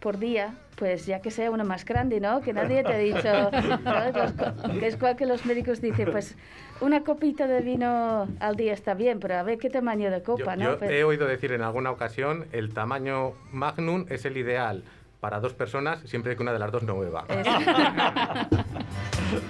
[0.00, 2.40] por día, pues ya que sea una más grande, ¿no?
[2.40, 3.50] Que nadie te ha dicho,
[4.80, 6.36] que es cual que los médicos dicen, pues
[6.80, 10.24] una copita de vino al día está bien, pero a ver qué tamaño de Yo,
[10.24, 10.64] copa, ¿no?
[10.64, 14.84] yo Pues- he oído decir en alguna ocasión el tamaño Magnum es el ideal
[15.20, 17.24] para dos personas siempre que una de las dos no beba.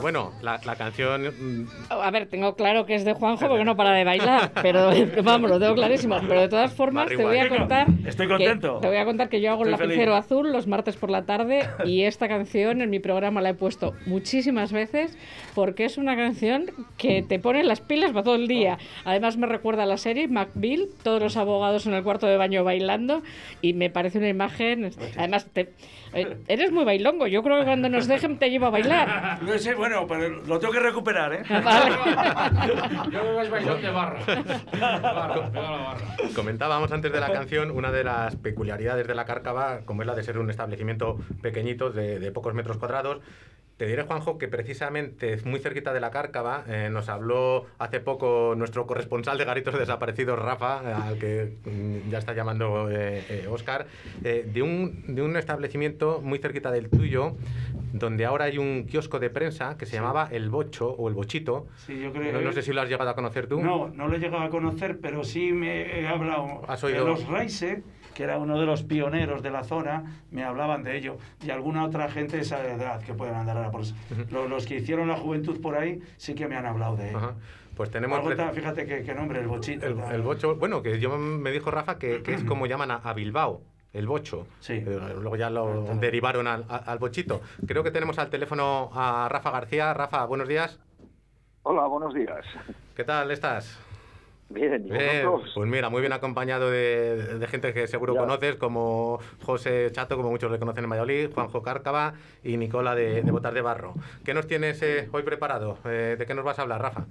[0.04, 3.74] bueno, la, la canción mm, A ver, tengo claro que es de Juanjo porque no
[3.74, 4.90] para de bailar, pero
[5.22, 6.18] vamos, lo tengo clarísimo.
[6.28, 7.86] Pero de todas formas, te voy a contar.
[8.04, 8.80] Estoy que- contento.
[8.82, 10.26] te voy a contar que yo hago el lapicero feliz.
[10.26, 13.94] azul los martes por la tarde y esta canción en mi programa la he puesto
[14.04, 15.16] muchísimas veces
[15.54, 16.66] porque es una canción
[16.98, 18.76] que te pone las pilas para todo el día.
[19.06, 22.62] Además, me recuerda a la serie McBeal, todos los abogados en el cuarto de baño
[22.62, 23.22] bailando
[23.62, 24.90] y me parece una imagen.
[25.16, 25.72] Además, te-
[26.14, 27.26] eh, eres muy bailongo.
[27.26, 29.42] Yo creo que cuando nos dejen te llevo a bailar.
[29.42, 31.42] No sé, bueno, pero lo tengo que recuperar, ¿eh?
[33.10, 34.20] Yo me vais bailón de barra.
[34.24, 35.96] Barra, pega la barra.
[36.34, 40.14] Comentábamos antes de la canción una de las peculiaridades de la Cárcava, como es la
[40.14, 43.20] de ser un establecimiento pequeñito de, de pocos metros cuadrados.
[43.76, 48.54] Te diré, Juanjo, que precisamente muy cerquita de la Cárcava eh, nos habló hace poco
[48.56, 53.48] nuestro corresponsal de Garitos Desaparecidos, Rafa, eh, al que mm, ya está llamando eh, eh,
[53.50, 53.86] Oscar,
[54.22, 57.34] eh, de, un, de un establecimiento muy cerquita del tuyo,
[57.92, 61.66] donde ahora hay un kiosco de prensa que se llamaba El Bocho o El Bochito.
[61.78, 63.60] Sí, yo creo No, no sé si lo has llegado a conocer tú.
[63.60, 67.26] No, no lo he llegado a conocer, pero sí me he hablado ¿Has de los
[67.26, 67.82] Reise,
[68.14, 71.18] que era uno de los pioneros de la zona, me hablaban de ello.
[71.44, 73.94] Y alguna otra gente de esa edad que pueden andar ahora por eso.
[74.30, 77.18] Los, los que hicieron la juventud por ahí sí que me han hablado de ello.
[77.18, 77.34] Ajá.
[77.76, 78.20] Pues tenemos...
[78.54, 79.84] Fíjate qué, qué nombre, el bochito.
[79.86, 83.12] El, bocho, bueno, que yo me dijo Rafa que, que es como llaman a, a
[83.14, 84.46] Bilbao, el bocho.
[84.60, 84.74] Sí.
[84.74, 87.40] Eh, luego ya lo derivaron al, al- al bochito.
[87.66, 89.92] Creo que tenemos al teléfono a Rafa García.
[89.92, 90.78] Rafa, buenos días.
[91.64, 92.44] Hola, buenos días.
[92.94, 93.76] ¿Qué tal estás?
[94.54, 95.52] Bien, ¿y Bien, vosotros?
[95.54, 98.20] pues mira, muy bien acompañado de, de gente que seguro Ya.
[98.20, 103.22] conoces, como José Chato, como muchos le conocen en Valladolid, Juanjo Cárcava y Nicola de,
[103.22, 103.94] de Botas de Barro.
[104.24, 105.76] ¿Qué nos tienes eh, hoy preparado?
[105.84, 107.04] Eh, ¿De qué nos vas a hablar, Rafa?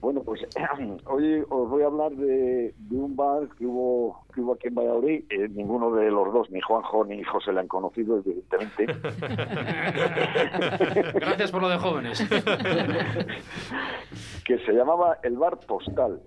[0.00, 0.42] Bueno, pues
[1.06, 4.74] hoy os voy a hablar de, de un bar que hubo, que hubo aquí en
[4.74, 5.24] Valladolid.
[5.30, 8.84] Eh, ninguno de los dos, ni Juanjo ni José, le han conocido, evidentemente.
[11.14, 12.22] Gracias por lo de jóvenes.
[14.44, 16.20] que se llamaba el Bar Postal.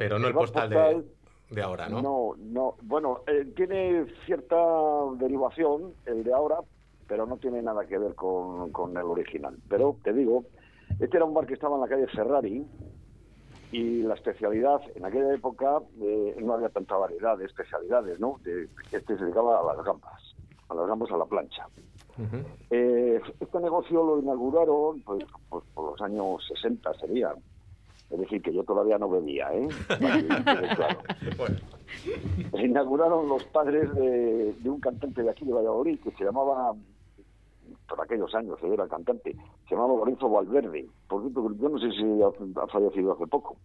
[0.00, 1.04] Pero no el postal postal-
[1.50, 2.00] de, de ahora, ¿no?
[2.00, 2.74] No, no.
[2.82, 4.56] Bueno, eh, tiene cierta
[5.18, 6.56] derivación el de ahora,
[7.06, 9.56] pero no tiene nada que ver con, con el original.
[9.68, 10.44] Pero te digo,
[10.98, 12.64] este era un bar que estaba en la calle Ferrari
[13.72, 18.38] y la especialidad, en aquella época eh, no había tanta variedad de especialidades, ¿no?
[18.42, 20.34] De- este se dedicaba a las gambas,
[20.70, 21.66] a las gambas a la plancha.
[22.70, 27.34] Eh, este negocio lo inauguraron pues, pues, por los años 60 sería.
[28.10, 29.68] Es decir, que yo todavía no bebía, ¿eh?
[30.76, 30.98] Claro.
[31.38, 31.56] Bueno,
[32.50, 36.74] Se inauguraron los padres de, de un cantante de aquí de Valladolid que se llamaba,
[37.88, 39.36] por aquellos años, era cantante,
[39.68, 40.88] se llamaba Lorenzo Valverde.
[41.08, 43.56] Por cierto, yo no sé si ha, fallecido hace poco,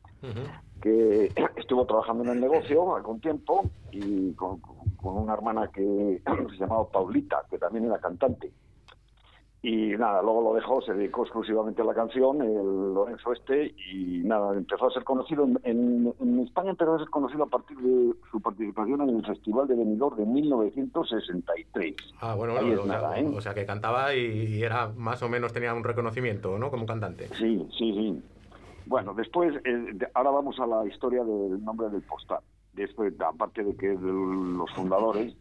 [0.81, 6.57] que estuvo trabajando en el negocio algún tiempo y con, con una hermana que se
[6.57, 8.51] llamaba Paulita, que también era cantante.
[9.67, 14.19] Y nada, luego lo dejó, se dedicó exclusivamente a la canción, el Lorenzo este, y
[14.23, 17.75] nada, empezó a ser conocido en, en- en España, empezó a ser conocido a partir
[17.79, 21.95] de su participación en el Festival de Benidorm de 1963.
[22.21, 23.25] Ah, bueno, bueno, o, sea, nada, ¿eh?
[23.35, 26.69] o sea, que cantaba y, era más o menos tenía un reconocimiento, ¿no?
[26.69, 27.27] Como cantante.
[27.35, 28.23] Sí, sí, sí.
[28.85, 32.41] Bueno, después, eh, ahora vamos a la historia del nombre del postal.
[32.73, 35.33] Después, aparte de que es de los fundadores,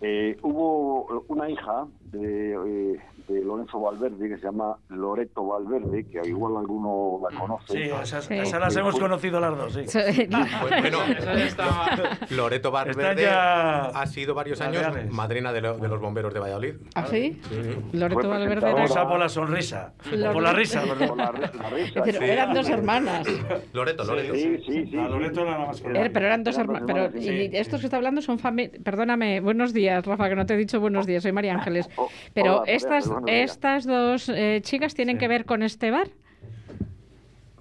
[0.00, 2.52] eh, hubo una hija de,
[2.94, 7.72] eh, de Lorenzo Valverde que se llama Loreto Valverde, que igual alguno la conoce.
[7.72, 8.34] Sí, esas, Sí.
[8.34, 9.82] esas las hemos conocido las dos, sí.
[10.28, 15.88] Bueno, Esa ya está- Loreto Valverde ya ha sido varios años madrina de, lo- de
[15.88, 16.74] los bomberos de Valladolid.
[16.94, 17.38] ¿Ah, sí?
[17.48, 17.76] Sí, sí.
[17.92, 18.84] Loreto Fue Valverde era...
[18.84, 19.92] Esa por la sonrisa.
[20.08, 22.02] Por la risa, Por la, la risa.
[22.04, 22.24] Pero sí.
[22.24, 23.26] eran dos hermanas.
[23.72, 24.34] Loreto, Loreto.
[24.34, 24.96] Sí, sí, sí.
[24.96, 25.80] La Loreto era la más.
[25.84, 26.84] Eh, pero eran dos hermanas.
[26.86, 27.50] Pero, y sí.
[27.52, 28.78] estos que está hablando son familia.
[28.82, 31.88] Perdóname, buenos días, Rafa, que no te he dicho buenos días, soy María Ángeles.
[31.98, 36.08] Oh, Pero hola, estas, estas dos eh, chicas tienen que ver con este bar.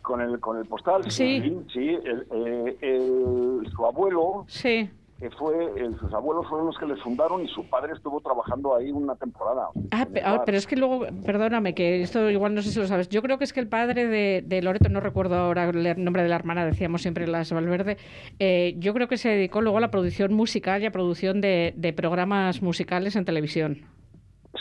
[0.02, 1.41] Con el, con el postal, Sí.
[1.73, 1.89] sí.
[1.89, 4.89] el- eh, el- su abuelo Sí.
[5.19, 8.73] que fue, el- sus abuelos fueron los que les fundaron y su padre estuvo trabajando
[8.76, 9.67] ahí una temporada.
[9.91, 13.10] Ah, ah, pero es que luego, perdóname, que esto igual no sé si lo sabes.
[13.10, 16.23] Yo creo que es que el padre de, de Loreto, no recuerdo ahora el nombre
[16.23, 17.97] de la hermana, decíamos siempre las Valverde,
[18.39, 21.73] eh, yo creo que se dedicó luego a la producción musical y a producción de,
[21.76, 23.82] de programas musicales en televisión.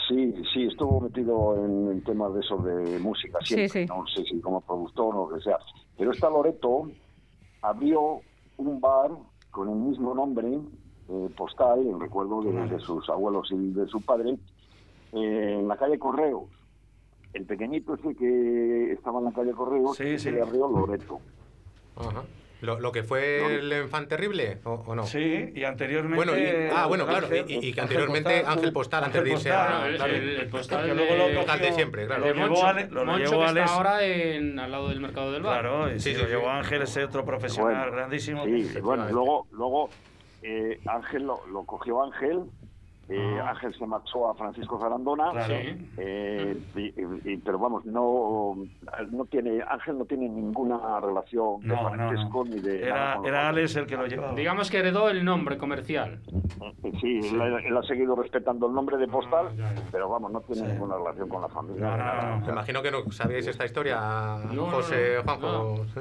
[0.07, 3.85] Sí, sí, estuvo metido en, en temas de eso de música siempre, Sí, sí.
[3.87, 5.57] no sé si como productor o lo que sea.
[5.97, 6.89] Pero esta Loreto
[7.61, 8.21] abrió
[8.57, 9.11] un bar
[9.51, 10.47] con el mismo nombre,
[11.09, 14.37] eh, postal, en recuerdo de, de sus abuelos y de su padre,
[15.13, 16.43] eh, en la calle Correos.
[17.33, 20.31] El pequeñito ese que estaba en la calle Correos, Sí, sí.
[20.31, 21.19] le abrió Loreto.
[21.97, 22.23] Ajá.
[22.61, 25.05] ¿Lo, lo que fue el infante terrible o, o no?
[25.05, 26.15] Sí, y anteriormente...
[26.15, 29.49] Bueno, y- ah, bueno, claro, Ángel- y, y- que anteriormente Ángel Postal, antes de irse
[29.49, 29.87] Postal, a...
[29.87, 30.13] el, claro.
[30.15, 32.21] el- el postal Que de, luego lo Postal de siempre, claro.
[32.25, 33.71] Lo llevó Moncho, Ale- lo Moncho llevó que está Alex.
[33.71, 35.61] ahora en, al lado del mercado del bar.
[35.61, 38.43] Claro, y Sí, sí, sí, lo llevó Ángel, ese otro profesional Bueno, grandísimo.
[38.45, 39.89] Sí, y bueno, luego, luego
[40.41, 42.39] eh, Ángel lo, lo cogió Ángel
[43.09, 43.49] eh, Ah.
[43.51, 45.53] Ángel se marchó a Francisco Zarandona, Claro.
[45.97, 48.55] eh, y- y- y- pero vamos, no,
[49.11, 52.51] no tiene Ángel no tiene ninguna relación de No, no, parentesco no.
[52.51, 53.49] ni de Era, era.
[53.49, 54.33] Alex el que lo llevaba.
[54.33, 56.19] Digamos que heredó el nombre comercial.
[57.01, 59.81] Sí, Él, él ha seguido respetando el nombre de postal, Ah, ya, ya.
[59.91, 60.71] pero vamos, no tiene Sí.
[60.73, 61.85] ninguna relación con la familia.
[61.85, 62.45] No, no, no.
[62.45, 63.97] Me imagino que no sabíais esta historia,
[64.51, 65.37] No, José, no, no.
[65.39, 65.85] Juanjo.
[65.93, 65.99] ¿sí?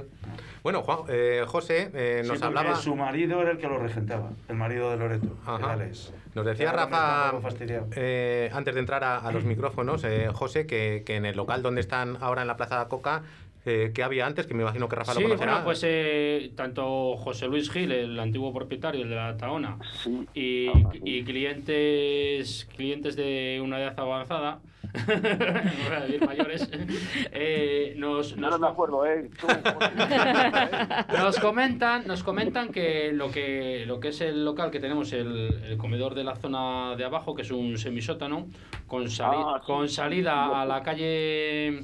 [0.63, 3.79] Bueno, Juan, eh, José eh, Sí, nos porque hablaba, Su marido era el que lo
[3.79, 6.13] regentaba, el marido de Loreto, Alex.
[6.35, 6.96] nos decía Rafa,
[7.43, 7.87] fastidiado.
[7.97, 11.63] eh, antes de entrar a, a los micrófonos, eh, José, que, que en el local
[11.63, 13.23] donde están ahora en la Plaza de Coca,
[13.67, 14.47] eh, ¿qué había antes?
[14.47, 15.53] Que me imagino que Rafa Sí, lo conocerá.
[15.53, 20.27] bueno, pues eh, tanto José Luis Gil, el antiguo propietario el de la Taona, Sí.
[20.35, 21.01] y, Ah, sí.
[21.05, 24.93] y clientes clientes de una edad avanzada, no
[25.89, 26.71] voy a decir mayores,
[27.33, 29.29] eh, nos, No, nos, me acuerdo, ¿eh?
[31.19, 35.55] Nos comentan nos comentan que lo que lo que es el local que tenemos el,
[35.65, 38.47] el comedor de la zona de abajo que es un semisótano
[38.87, 39.67] con sali- Ah, sí.
[39.67, 41.81] con salida a la calle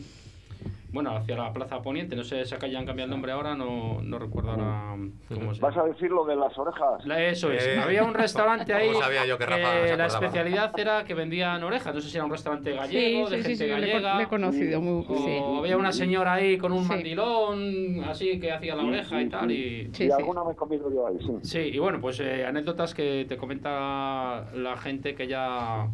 [0.93, 4.01] bueno hacia la plaza poniente no sé esa calle han cambiado el nombre ahora no,
[4.03, 4.95] no recuerdo ahora
[5.28, 7.05] cómo se ¿Vas a decir lo de las orejas?
[7.07, 7.66] La- Eso es.
[7.66, 8.88] Eh, Había un restaurante ahí.
[8.88, 11.95] ¿cómo sabía yo que Rafa la especialidad era que vendían orejas.
[11.95, 14.16] No sé si era un restaurante gallego, Sí, de sí, sí, gente sí, gallega.
[14.18, 14.80] le he conocido.
[14.80, 15.59] Muy, o sí.
[15.59, 16.88] había una señora ahí con un Sí.
[16.90, 19.49] mandilón, así que hacía la oreja sí, y tal.
[19.49, 19.55] sí.
[19.55, 20.12] Y, Sí, y sí.
[20.12, 21.32] alguna me he comido yo ahí, sí.
[21.43, 25.88] sí, y bueno, pues eh, anécdotas que te comenta la gente que ya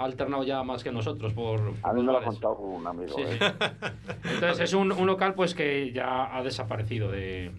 [0.00, 1.60] ha alternado ya más que nosotros por.
[1.82, 3.14] A mí me lo ha contado un amigo.
[3.14, 3.38] Sí, ¿eh?
[3.38, 3.44] sí.
[4.34, 7.50] Entonces es un, un local pues que ya ha desaparecido de,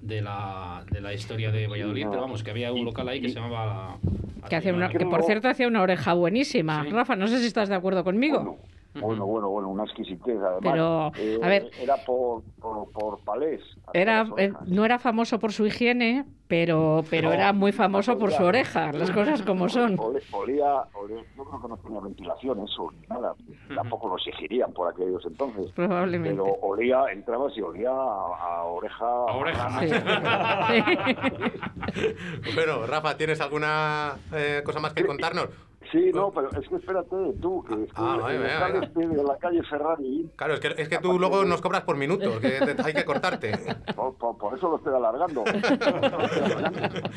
[0.00, 2.10] de, la, de la historia de Valladolid, no.
[2.10, 3.96] pero vamos, que había un local ahí que se llamaba...
[4.40, 6.84] la- Que, hacía una, que por cierto hacía una oreja buenísima.
[6.84, 6.90] Sí.
[6.90, 8.38] Rafa, no sé si estás de acuerdo conmigo.
[8.38, 8.58] Bueno,
[8.94, 10.72] bueno, bueno, bueno, una exquisitez además.
[10.72, 11.70] Pero, Eh, a ver.
[11.78, 13.60] Era por, por, por palés.
[13.92, 18.32] Era, eh, no era famoso por su higiene, pero, pero No, era muy famoso por
[18.32, 19.96] su oreja, las cosas como son.
[20.32, 23.34] Olía, olía- yo creo que no tenía ventilación eso, ni nada.
[23.74, 25.70] Tampoco lo exigirían por aquellos entonces.
[25.72, 26.40] Probablemente.
[26.42, 29.06] Pero olía, entrabas y olía a, a oreja.
[29.06, 29.88] A oreja, Sí.
[32.54, 35.48] Bueno, Rafa, ¿tienes alguna eh, cosa más que contarnos?
[35.90, 38.84] Sí, no, pero es que espérate, tú, que, es que Ah, local venga.
[38.86, 41.96] este de la calle Ferrari, Claro, es que, es que tú luego nos cobras por
[41.96, 43.52] minutos, que te- hay que cortarte.
[43.96, 45.44] por, por- por eso lo estoy alargando.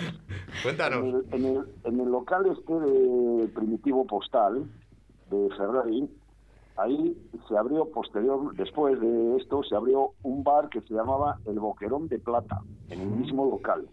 [0.63, 0.99] Cuéntanos.
[1.03, 4.65] En el, en, el, en el local este de Primitivo Postal
[5.29, 6.09] de Ferrari,
[6.77, 7.17] ahí
[7.47, 12.07] se abrió posterior, después de esto, se abrió un bar que se llamaba El Boquerón
[12.07, 13.87] de Plata, en el mismo local.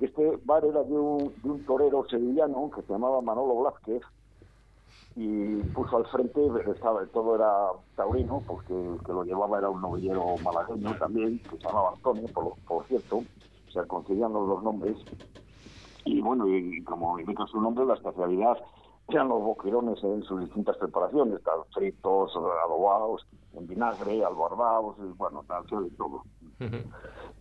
[0.00, 4.02] Este bar era de un, torero sevillano que se llamaba Manolo Blázquez
[5.14, 6.40] y puso al frente,
[6.70, 11.56] estaba, todo era taurino, porque el que lo llevaba era un novillero malagueño también, que
[11.58, 14.96] se llamaba Antonio, por, por cierto, o sea, conciliando los nombres.
[16.04, 18.56] Y bueno, y como indica su nombre, la especialidad
[19.08, 25.64] eran los boquerones en sus distintas preparaciones, tal, fritos, adobados, en vinagre, albardados, bueno, tal,
[25.66, 26.24] de todo.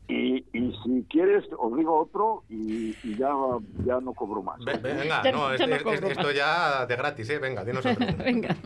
[0.07, 3.30] Y, y si quieres, os digo otro y, y ya,
[3.86, 4.57] ya no cobro más.
[4.65, 6.11] Ve- Venga, Ya- no, ya es- no es- cobro es- más.
[6.11, 7.38] esto ya de gratis, ¿eh?
[7.39, 8.05] Venga, dinos otro.
[8.17, 8.57] Venga.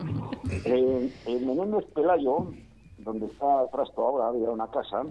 [0.64, 2.54] En, en Menéndez Pelayo,
[2.96, 5.04] donde está Trasto ahora, había una casa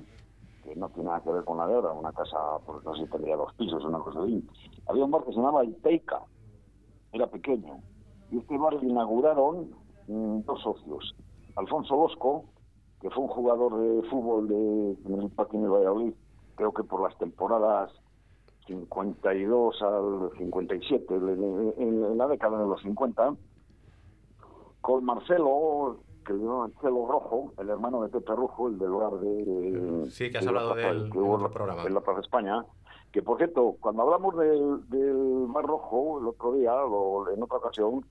[0.64, 3.04] que no tiene nada que ver con la de ahora, una casa, pues no sé
[3.04, 4.48] si tendría dos pisos, una cosa así.
[4.88, 6.22] Había un bar que se llamaba Iteica,
[7.12, 7.84] era pequeño.
[8.32, 9.70] Y este bar lo inauguraron
[10.08, 11.14] mm, dos socios.
[11.58, 12.46] Alfonso Bosco,
[13.04, 16.14] que fue un jugador de fútbol de, en el Valladolid,
[16.56, 17.92] creo que por las temporadas
[18.66, 23.36] 52 al 57, en, en- la década de los 50,
[24.80, 30.10] con Marcelo, que le Marcelo Rojo, el hermano de Pepe Rojo, el del lugar de...
[30.10, 31.84] Sí, que has de la hablado de él en otro programa.
[31.84, 32.66] En la Plaza España,
[33.12, 35.14] que por cierto, cuando hablamos del, del
[35.50, 38.06] Mar Rojo el otro día, o en otra ocasión,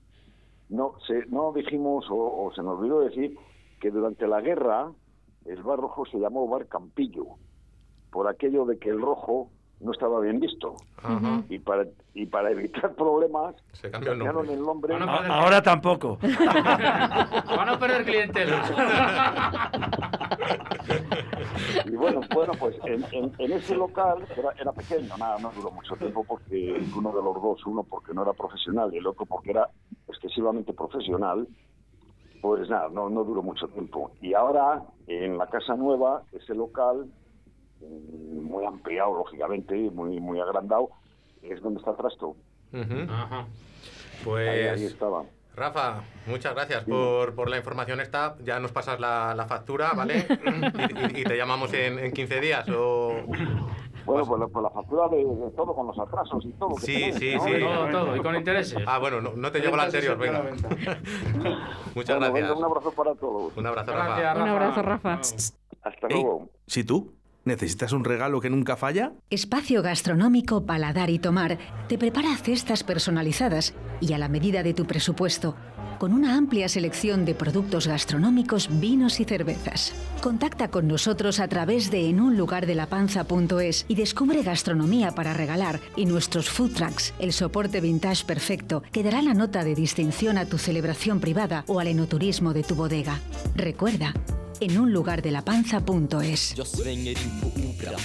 [0.69, 3.35] no, se, no dijimos, o, o se nos olvidó decir,
[3.83, 4.89] que durante la guerra
[5.43, 7.35] el Bar Rojo se llamó Bar Campillo,
[8.13, 9.49] por aquello de que el rojo
[9.81, 10.77] no estaba bien visto.
[11.03, 11.43] Ajá.
[11.49, 14.53] Y para, y para evitar problemas, Se cambió el cambiaron nombre.
[14.55, 14.93] el nombre.
[14.97, 16.17] Bueno, A- ahora tampoco.
[17.57, 18.63] Van a perder clientela.
[21.85, 25.71] Y bueno, bueno pues en, en- en ese local era, era pequeño, nada, no duró
[25.71, 29.25] mucho tiempo porque uno de los dos, uno porque no era profesional y el otro
[29.25, 29.69] porque era
[30.07, 31.47] excesivamente profesional,
[32.43, 34.11] pues nada, no, no duró mucho tiempo.
[34.19, 37.07] Y ahora, en la casa nueva, ese local,
[37.79, 40.89] mm, muy ampliado, lógicamente, muy, muy agrandado,
[41.41, 42.35] es donde está Trasto.
[42.73, 43.09] Ujú.
[43.09, 43.47] Ajá.
[44.25, 45.23] Ahí, ahí Pues, estaba.
[45.55, 48.35] Rafa, muchas gracias por, por la información esta.
[48.43, 50.25] Ya nos pasas la, la factura, ¿vale?
[51.13, 53.13] Y, y- y te llamamos en, en 15 días o...
[54.05, 56.75] Bueno, pues la, pues la factura de, de todo, con los atrasos y todo.
[56.77, 57.43] Sí, sí, ¿no?
[57.45, 57.53] sí.
[57.61, 58.83] Todo, todo, y con intereses.
[58.85, 60.43] Ah, bueno, no, no te llegó la anterior, venga.
[61.95, 62.57] Muchas Bueno, venga, gracias.
[62.57, 63.55] un abrazo para todos.
[63.55, 64.43] Un abrazo, Gracias, Rafa.
[64.43, 65.13] Un abrazo, Rafa.
[65.83, 66.49] Hasta luego.
[66.67, 67.13] si tú
[67.45, 73.73] necesitas un regalo que nunca falla, Espacio Gastronómico Paladar y Tomar te prepara cestas personalizadas
[74.01, 75.55] y a la medida de tu presupuesto,
[75.97, 79.93] con una amplia selección de productos gastronómicos, vinos y cervezas.
[80.21, 86.73] Contacta con nosotros a través de enunlugardelapanza.es y descubre gastronomía para regalar y nuestros food
[86.73, 91.63] trucks, el soporte vintage perfecto que dará la nota de distinción a tu celebración privada
[91.67, 93.19] o al enoturismo de tu bodega.
[93.55, 94.13] Recuerda,
[94.59, 96.53] enunlugardelapanza.es.
[96.55, 97.97] Jag svänger in på Opera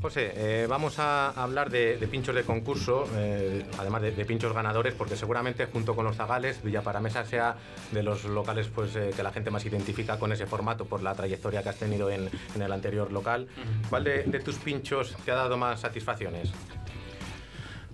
[0.00, 4.52] José, eh, vamos a hablar de, de pinchos de concurso, eh, además de, de pinchos
[4.52, 7.56] ganadores, porque seguramente junto con los zagales, Villaparamesa sea
[7.90, 11.14] de los locales pues, eh, que la gente más identifica con ese formato por la
[11.14, 13.48] trayectoria que has tenido en, en el anterior local.
[13.88, 16.52] ¿Cuál de, de tus pinchos te ha dado más satisfacciones?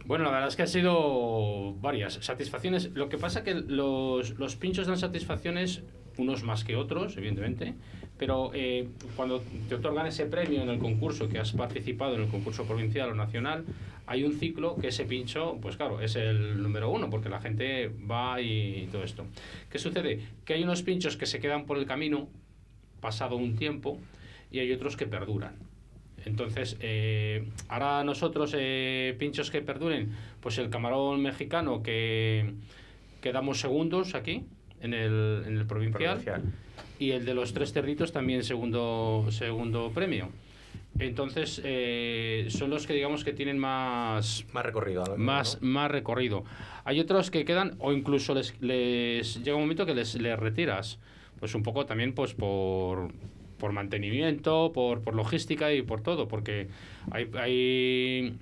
[0.05, 2.91] Bueno, la verdad es que ha sido varias satisfacciones.
[2.93, 5.83] Lo que pasa que los, los pinchos dan satisfacciones,
[6.19, 7.75] unos más que otros, evidentemente,
[8.19, 12.29] pero eh, cuando te otorgan ese premio en el concurso, que has participado en el
[12.29, 13.65] concurso provincial o nacional,
[14.07, 17.91] hay un ciclo que ese pincho, pues claro, es el número uno, porque la gente
[18.11, 19.27] va y todo esto.
[19.71, 20.21] ¿Qué sucede?
[20.45, 22.29] Que hay unos pinchos que se quedan por el camino,
[23.01, 23.99] pasado un tiempo,
[24.51, 25.57] y hay otros que perduran.
[26.25, 32.55] Entonces, eh, ahora nosotros, eh, pinchos que perduren, pues el camarón mexicano que
[33.21, 34.45] quedamos segundos aquí,
[34.83, 36.43] en el, en el provincial, Provincial.
[36.99, 40.29] y el de los tres cerritos también segundo, segundo premio.
[40.99, 45.05] Entonces, eh, son los que digamos que tienen más, Más recorrido.
[45.07, 45.17] ¿no?
[45.17, 46.45] más, más recorrido.
[46.85, 50.99] Hay otros que quedan, o incluso les, les llega un momento que les, les retiras,
[51.41, 53.11] pues un poco también pues por,
[53.59, 56.69] por mantenimiento, por, por logística y por todo, porque
[57.11, 58.39] hay, hay,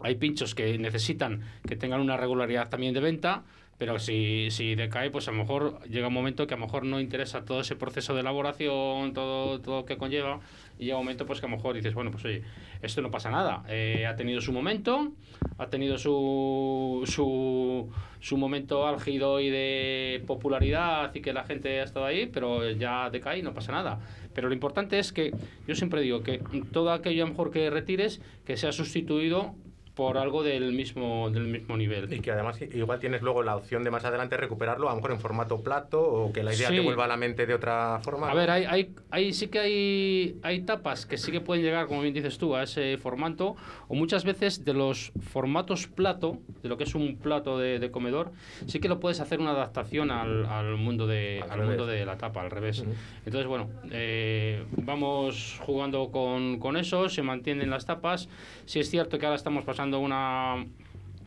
[0.00, 3.42] hay pinchos que necesitan que tengan una regularidad también de venta,
[3.80, 6.84] pero si, si decae, pues a lo mejor llega un momento que a lo mejor
[6.84, 10.40] no interesa todo ese proceso de elaboración, todo, todo lo que conlleva,
[10.78, 12.42] y llega un momento pues que a lo mejor dices, bueno, pues oye,
[12.82, 15.12] esto no pasa nada, eh, ha tenido su momento,
[15.56, 21.84] ha tenido su, su, su momento álgido y de popularidad y que la gente ha
[21.84, 23.98] estado ahí, pero ya decae y no pasa nada.
[24.34, 25.32] Pero lo importante es que,
[25.66, 29.54] yo siempre digo que todo aquello a lo mejor que retires, que sea sustituido
[30.00, 32.10] por algo del mismo, del mismo nivel.
[32.10, 35.10] Y que además igual tienes luego la opción de más adelante recuperarlo, a lo mejor
[35.10, 36.76] en formato plato, o que la idea Sí.
[36.76, 38.30] te vuelva a la mente de otra forma.
[38.30, 41.86] A ver, hay, hay, hay, sí que hay, hay tapas que sí que pueden llegar,
[41.86, 43.56] como bien dices tú, a ese formato,
[43.88, 47.90] o muchas veces de los formatos plato, de lo que es un plato de, de
[47.90, 48.32] comedor,
[48.66, 52.06] sí que lo puedes hacer una adaptación al, al mundo, de, Al al mundo de
[52.06, 52.78] la tapa, al revés.
[52.80, 52.92] Ujú.
[53.26, 58.30] Entonces, bueno, eh, vamos jugando con, con eso, se mantienen las tapas.
[58.64, 60.64] Sí es cierto que ahora estamos pasando una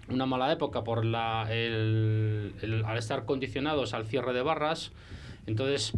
[0.10, 4.92] una mala época por la, el, el- al estar condicionados al cierre de barras.
[5.48, 5.94] Entonces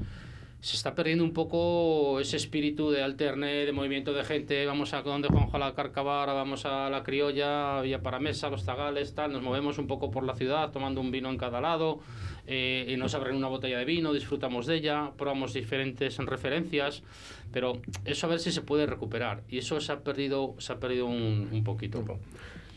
[0.62, 4.66] se está perdiendo un poco ese espíritu de alterne, de movimiento de gente.
[4.66, 8.64] Vamos a donde Juanjo a la Carcavara, vamos a la Criolla, Villa para Mesa, los
[8.64, 9.32] Zagales, tal.
[9.32, 12.00] Nos movemos un poco por la ciudad tomando un vino en cada lado.
[12.48, 17.04] eh, y nos abren una botella de vino, disfrutamos de ella, probamos diferentes referencias.
[17.52, 19.44] Pero eso a ver si se puede recuperar.
[19.50, 22.04] Y eso se ha perdido, se ha perdido un, un poquito.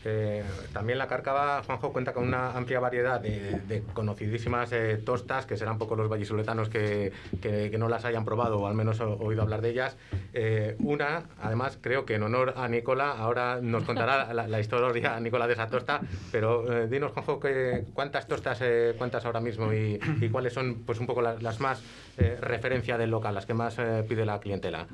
[0.05, 0.43] Eh,
[0.73, 5.57] también la Cárcava, Juanjo, cuenta con una amplia variedad de, de conocidísimas eh, tostas, que
[5.57, 9.17] serán poco los vallisoletanos que, que, que no las hayan probado o al menos o-
[9.17, 9.97] oído hablar de ellas.
[10.33, 15.19] Eh, una, además, creo que en honor a Nicola, ahora nos contará la, la historia
[15.19, 15.99] Nicola de esa tosta,
[16.31, 20.83] pero eh, dinos, Juanjo, que, cuántas tostas eh, cuentas ahora mismo y, y cuáles son
[20.85, 21.83] pues un poco las, las más
[22.17, 24.87] eh, referencia del local, las que más eh, pide la clientela.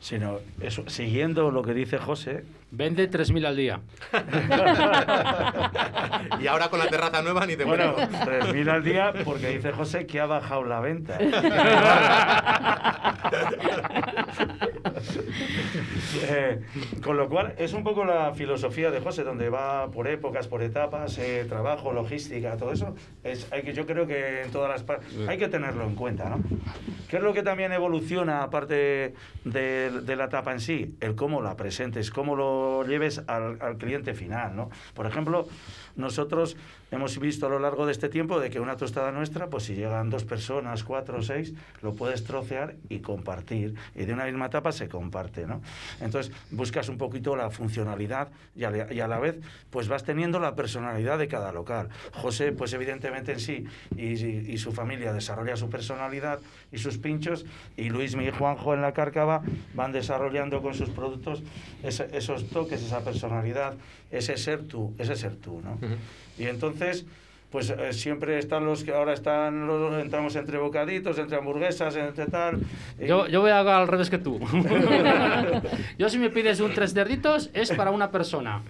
[0.00, 2.42] Sino, eso, siguiendo lo que dice José,
[2.74, 3.80] Vende 3.000 al día.
[6.40, 8.16] Y ahora con la terraza nueva ni te bueno, cuento.
[8.18, 11.18] 3.000 al día porque dice José que ha bajado la venta.
[16.24, 16.60] Eh,
[17.02, 20.62] con lo cual, es un poco la filosofía de José, donde va por épocas, por
[20.62, 22.94] etapas, eh, trabajo, logística, todo eso.
[23.24, 26.28] Es, hay que, yo creo que en todas las partes hay que tenerlo en cuenta,
[26.28, 26.40] ¿no?
[27.08, 29.14] ¿Qué es lo que también evoluciona, aparte
[29.44, 30.94] de, de la etapa en sí?
[31.00, 34.70] El cómo la presentes, cómo lo lleves al, al cliente final, ¿no?
[34.94, 35.46] Por ejemplo,
[35.96, 36.56] nosotros
[36.92, 39.74] hemos visto a lo largo de este tiempo de que una tostada nuestra, pues si
[39.74, 43.74] llegan dos personas, cuatro o seis, lo puedes trocear y compartir.
[43.94, 45.62] Y de una misma tapa se comparte, ¿no?
[46.00, 48.70] Entonces buscas un poquito la funcionalidad y a,
[49.08, 49.40] la- vez
[49.70, 51.88] pues vas teniendo la personalidad de cada local.
[52.12, 53.64] José, pues evidentemente en sí
[53.96, 56.38] y, su familia desarrolla su personalidad
[56.70, 59.42] y sus pinchos y Luis y Juanjo en la cárcava
[59.74, 61.42] van desarrollando con sus productos
[61.82, 63.74] esos toques, esa personalidad,
[64.12, 65.78] ese ser tú, ese ser tú, ¿no?
[66.38, 67.04] Y entonces,
[67.50, 72.26] pues eh, siempre están los que ahora están, los, entramos entre bocaditos, entre hamburguesas, entre
[72.26, 72.60] tal.
[73.00, 74.38] y- Yo, yo voy a al revés que tú.
[75.98, 78.62] yo si me pides un tres cerditos es para una persona.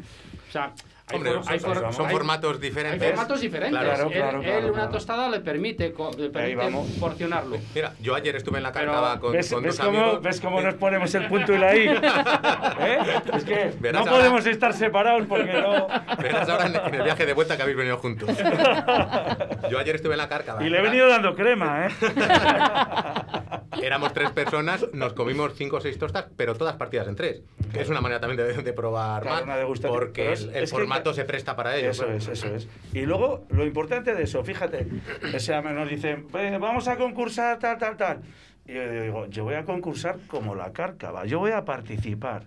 [0.53, 0.65] O sea,
[1.09, 3.09] hay, Hombre, for- hay son- for- son hay- formatos hay diferentes.
[3.09, 3.81] formatos diferentes.
[3.81, 4.91] Claro, Él- claro, él, claro, una claro.
[4.91, 7.57] tostada le permite, le permite porcionarlo.
[7.75, 10.23] Mira, yo ayer estuve en la cárcava con, ¿Ves, con ves dos cómo, amigos.
[10.23, 11.87] ¿Ves cómo nos ponemos el punto y la I?
[12.81, 12.99] ¿Eh?
[13.35, 15.89] Es que Verás no ahora- podemos estar separados porque no...
[16.19, 18.29] Verás ahora en, el viaje de vuelta que habéis venido juntos.
[19.71, 20.63] Yo ayer estuve en la cárcava.
[20.63, 21.91] Y le he venido dando crema, ¿eh?
[23.81, 27.43] Éramos tres personas, nos comimos cinco o seis tostas, pero todas partidas en tres.
[27.73, 30.77] Que es una manera también de, de probar Claro, más, porque el, el es que-
[30.77, 31.91] formato se presta para ello.
[31.91, 32.69] Eso es, eso es.
[32.93, 34.87] Y luego, lo importante de eso, fíjate,
[35.35, 38.21] o sea, nos dicen, "Eh, vamos a concursar tal, tal, tal.
[38.67, 42.45] Y yo digo, yo voy a concursar como la cárcava, yo voy a participar.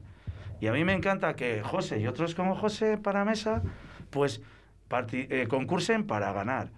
[0.61, 3.61] Y a mí me encanta que José y otros como José para mesa,
[4.11, 4.41] pues
[5.11, 6.69] eh, concursen para ganar.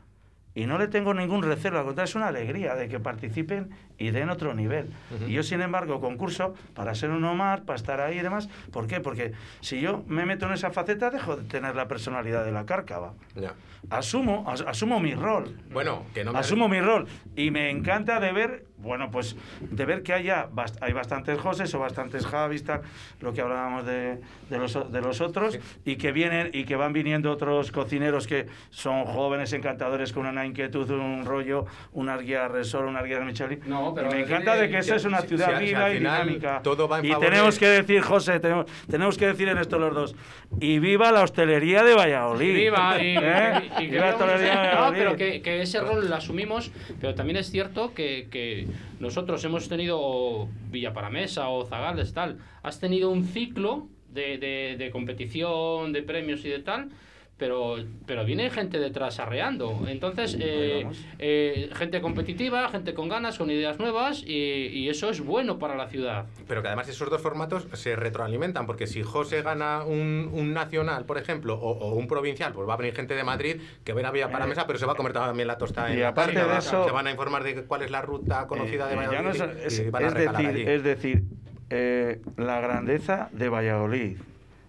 [0.55, 4.11] Y no le tengo ningún recelo, al contrario, es una alegría de que participen y
[4.11, 4.89] den otro nivel.
[5.27, 8.47] Y yo, sin embargo, concurso para ser un Omar, para estar ahí y demás.
[8.71, 8.99] ¿Por qué?
[8.99, 9.31] Porque
[9.61, 13.13] si yo me meto en esa faceta, dejo de tener la personalidad de la cárcava.
[13.35, 13.53] Ya.
[13.89, 15.55] Asumo, as- asumo mi rol.
[15.71, 17.07] Bueno, que no me Asumo mi rol.
[17.35, 21.73] Y me encanta de ver, bueno, pues de ver que haya, bast- hay bastantes Joses
[21.73, 22.81] o bastantes Javis, tal,
[23.21, 24.19] lo que hablábamos de,
[24.49, 28.47] de los, de los otros, y que vienen y que van viniendo otros cocineros que
[28.71, 33.61] son jóvenes encantadores con una inquietud, un rollo, unas guías Resol, unas guías Michelin.
[33.67, 35.85] No, pero y me encanta de que esa es una si- ciudad si si viva
[35.85, 36.61] al y dinámica.
[36.63, 39.57] todo va en y favor tenemos de- que decir, José, tenemos, tenemos que decir en
[39.57, 40.15] esto los dos,
[40.59, 42.53] y viva la hostelería de Valladolid.
[42.55, 43.69] Viva, y, ¿Eh?
[43.79, 44.97] y- y Viva la hostelería de no, Valladolid.
[44.99, 46.71] pero que, que ese rol lo asumimos,
[47.01, 48.67] pero también es cierto que, que
[48.99, 54.89] nosotros hemos tenido Villa Paramesa o Zagales, tal, has tenido un ciclo de, de, de
[54.91, 56.89] competición, de premios y de tal,
[57.37, 57.75] pero,
[58.05, 59.85] pero viene gente detrás arreando.
[59.87, 60.87] Entonces, eh,
[61.19, 64.33] eh, gente competitiva, gente con ganas, con ideas nuevas, y,
[64.67, 66.25] y eso es bueno para la ciudad.
[66.47, 71.05] Pero que además esos dos formatos se retroalimentan, porque si José gana un, un nacional,
[71.05, 74.05] por ejemplo, o, o un provincial, pues va a venir gente de Madrid que ven
[74.05, 76.09] a Villa para mesa, pero se va a comer también la tostada en y la
[76.09, 76.53] aparte cárcava.
[76.53, 79.21] de eso- Se van a informar de cuál es la ruta conocida de Eh, Valladolid
[79.23, 79.39] no es,
[79.77, 80.69] y- y es- van a es recalar decir, allí.
[80.75, 81.23] es decir
[81.69, 84.17] eh, la grandeza de Valladolid.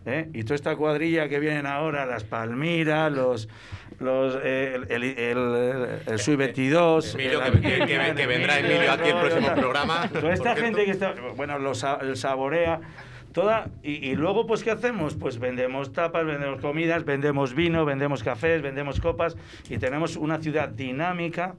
[0.08, 0.28] ¿Eh?
[0.32, 3.48] Y toda esta cuadrilla que vienen ahora, las Palmiras, los,
[4.00, 7.14] los eh, el, el, el, el Sui 22.
[7.14, 10.84] Emilio, el que- que- que- que vendrá Emilio aquí el próximo programa, Toda esta gente
[10.84, 12.80] que está, bueno, los, el saborea.
[13.32, 15.14] Toda, y, y luego, pues, ¿qué hacemos?
[15.14, 19.36] Pues vendemos tapas, vendemos comidas, vendemos vino, vendemos cafés, vendemos copas
[19.68, 21.54] y tenemos una ciudad dinámica,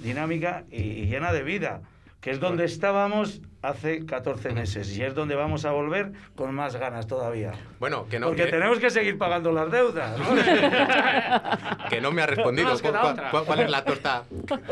[0.00, 1.80] dinámica y, y llena de vida,
[2.24, 6.74] que es donde estábamos hace 14 meses y es donde vamos a volver con más
[6.74, 7.52] ganas todavía.
[7.78, 10.18] Bueno, que no, Porque que, tenemos que seguir pagando las deudas.
[10.18, 10.24] ¿no?
[11.90, 12.72] que no me ha respondido.
[12.72, 14.22] No ¿Cuál, cuál- cuál es la tosta?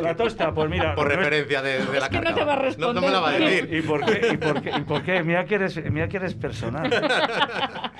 [0.00, 0.94] La tosta, pues mira.
[0.94, 3.10] Por no es- referencia de, de la que no te va a No, no me
[3.10, 3.68] la va a decir.
[3.70, 4.28] ¿Y por qué?
[4.32, 4.70] ¿Y por qué?
[4.74, 5.22] ¿Y por qué?
[5.22, 6.90] Mira que eres, mira que eres personal.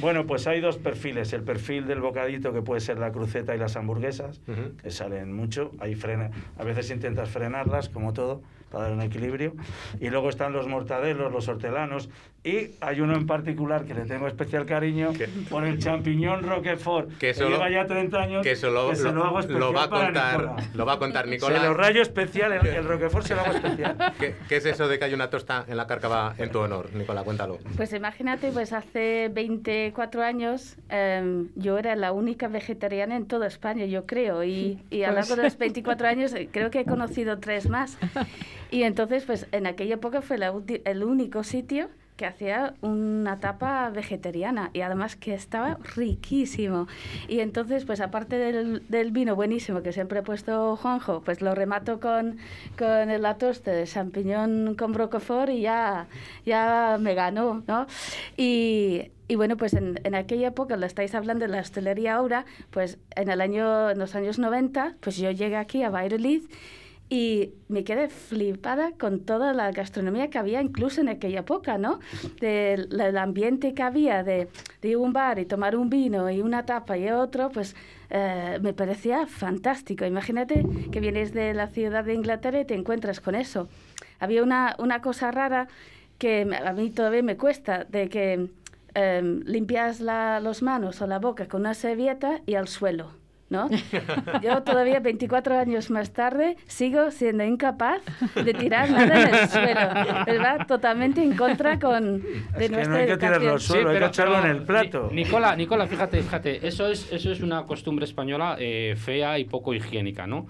[0.00, 1.32] bueno, pues hay dos perfiles.
[1.32, 4.76] El perfil del bocadito, que puede ser la cruceta y las hamburguesas, Ujú.
[4.82, 5.70] que salen mucho.
[5.78, 8.42] Ahí frena, a veces intentas frenarlas, como todo,
[8.76, 9.54] para dar un equilibrio.
[10.00, 12.08] Y luego están los mortadelos, los hortelanos.
[12.44, 15.12] Y hay uno en particular que le tengo especial cariño
[15.50, 18.42] por el champiñón Roquefort, Que que, eso lo- lleva ya 30 años.
[18.42, 20.56] Que eso lo, que se lo, hago especial lo va a contar, Nicola.
[20.74, 21.60] lo va a contar Nicolás.
[21.62, 23.96] Se lo rayo especial, el, el Roquefort se lo hago especial.
[24.20, 26.94] ¿Qué, qué es eso de que hay una tosta en la cárcava en tu honor,
[26.94, 27.24] Nicolás?
[27.24, 27.58] Cuéntalo.
[27.76, 33.86] Pues imagínate, pues hace 24 años em, yo era la única vegetariana en toda España,
[33.86, 36.84] yo creo, y, y a lo largo de los 24 años eh, creo que he
[36.84, 37.98] conocido tres más.
[38.70, 40.52] Y entonces, pues en aquella época fue la
[40.84, 46.88] el único sitio que hacía una tapa vegetariana y además que estaba riquísimo.
[47.28, 51.54] Y entonces, pues aparte del, del vino buenísimo que siempre he puesto Juanjo, pues lo
[51.54, 52.38] remato con,
[52.78, 56.06] con el atoste de champiñón con roquefort y ya,
[56.44, 57.86] ya me ganó, ¿no?
[58.36, 62.46] Y, y bueno, pues en, en aquella época, lo estáis hablando de la hostelería ahora,
[62.70, 66.44] pues en el año, en los años 90, pues yo llegué aquí a Valladolid
[67.08, 72.00] y me quedé flipada con toda la gastronomía que había incluso en aquella época, ¿no?
[72.40, 74.48] Del, ambiente que había de,
[74.82, 77.76] de un bar y tomar un vino y una tapa y otro, pues
[78.10, 80.04] eh, me parecía fantástico.
[80.04, 83.68] Imagínate que vienes de la ciudad de Inglaterra y te encuentras con eso.
[84.18, 85.68] Había una, una cosa rara
[86.18, 88.48] que a mí todavía me cuesta, de que
[88.94, 93.25] em, limpias la, los manos o la boca con una servilleta y al suelo.
[93.48, 93.68] ¿No?
[94.42, 98.02] Yo todavía 24 años más tarde sigo siendo incapaz
[98.34, 100.24] de tirar nada en el suelo.
[100.26, 100.66] ¿Verdad?
[100.66, 102.26] Totalmente en contra con de
[102.58, 105.10] que nuestra no hay que tirarlo al suelo, hay que echarlo en el plato.
[105.12, 109.74] Nicola, Nicola, fíjate, fíjate, eso es, eso es una costumbre española eh, fea y poco
[109.74, 110.46] higiénica, ¿no?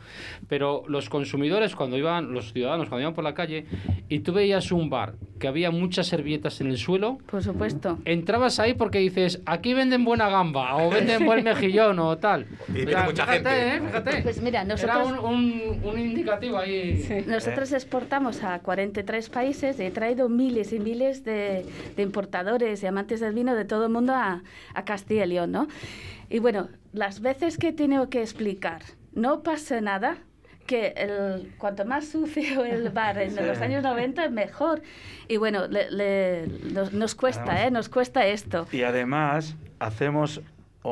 [0.48, 3.66] Pero los consumidores, cuando iban, los ciudadanos, cuando iban por la calle,
[4.08, 7.98] y tú veías un bar que había muchas servilletas en el suelo, Por supuesto.
[8.06, 12.46] entrabas ahí porque dices, aquí venden buena gamba, o venden buen mejillón, o tal.
[12.74, 13.76] Y Mucha fíjate, gente.
[13.76, 13.80] ¿eh?
[13.86, 14.22] Fíjate.
[14.22, 15.08] Pues mira, Era nosotros...
[15.12, 17.24] un, un- un indicativo ahí.
[17.26, 21.64] Nosotros exportamos a 43 países y he traído miles y miles de,
[21.96, 24.42] de importadores y amantes del vino de todo el mundo a,
[24.74, 25.68] a Castilla y León, ¿no?
[26.28, 28.82] Y bueno, las veces que he tenido que explicar,
[29.14, 30.16] no pasa nada,
[30.66, 33.40] que el, cuanto más sucio el bar en Sí.
[33.40, 34.82] los años 90, mejor.
[35.28, 37.70] Y bueno, le- le- nos, nos cuesta, ¿eh?
[37.70, 38.66] Nos cuesta esto.
[38.72, 40.40] Y además hacemos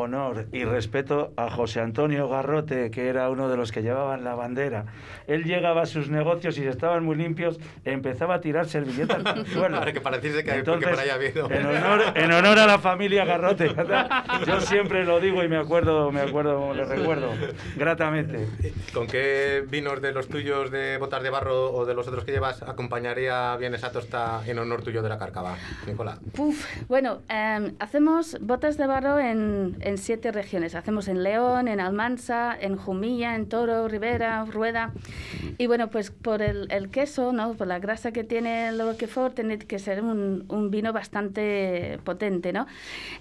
[0.01, 4.35] honor y respeto a José Antonio Garrote, que era uno de los que llevaban la
[4.35, 4.87] bandera.
[5.27, 9.47] Él llegaba a sus negocios y si estaban muy limpios, empezaba a tirar servilletas al
[9.47, 9.79] suelo.
[9.79, 11.51] Para que pareciese que, que Entonces, por ahí ha habido.
[11.51, 13.75] En honor, en honor a la familia Garrote.
[14.47, 17.31] Yo siempre lo digo y me acuerdo, me acuerdo, le recuerdo
[17.77, 18.49] gratamente.
[18.93, 22.33] ¿Con qué vinos de los tuyos de botas de barro o de los otros que
[22.33, 26.19] llevas acompañaría bien esa tosta en honor tuyo de la cárcava, Nicola?
[26.35, 30.75] Puf, bueno, em, hacemos botas de barro en, en siete regiones.
[30.75, 34.93] Hacemos en León, en Almansa, en Jumilla, en Toro, Ribera, Rueda.
[35.59, 37.55] Y bueno, pues por el, el queso, ¿no?
[37.55, 42.53] por la grasa que tiene el Roquefort, tiene que ser un, un vino bastante potente,
[42.53, 42.67] ¿no?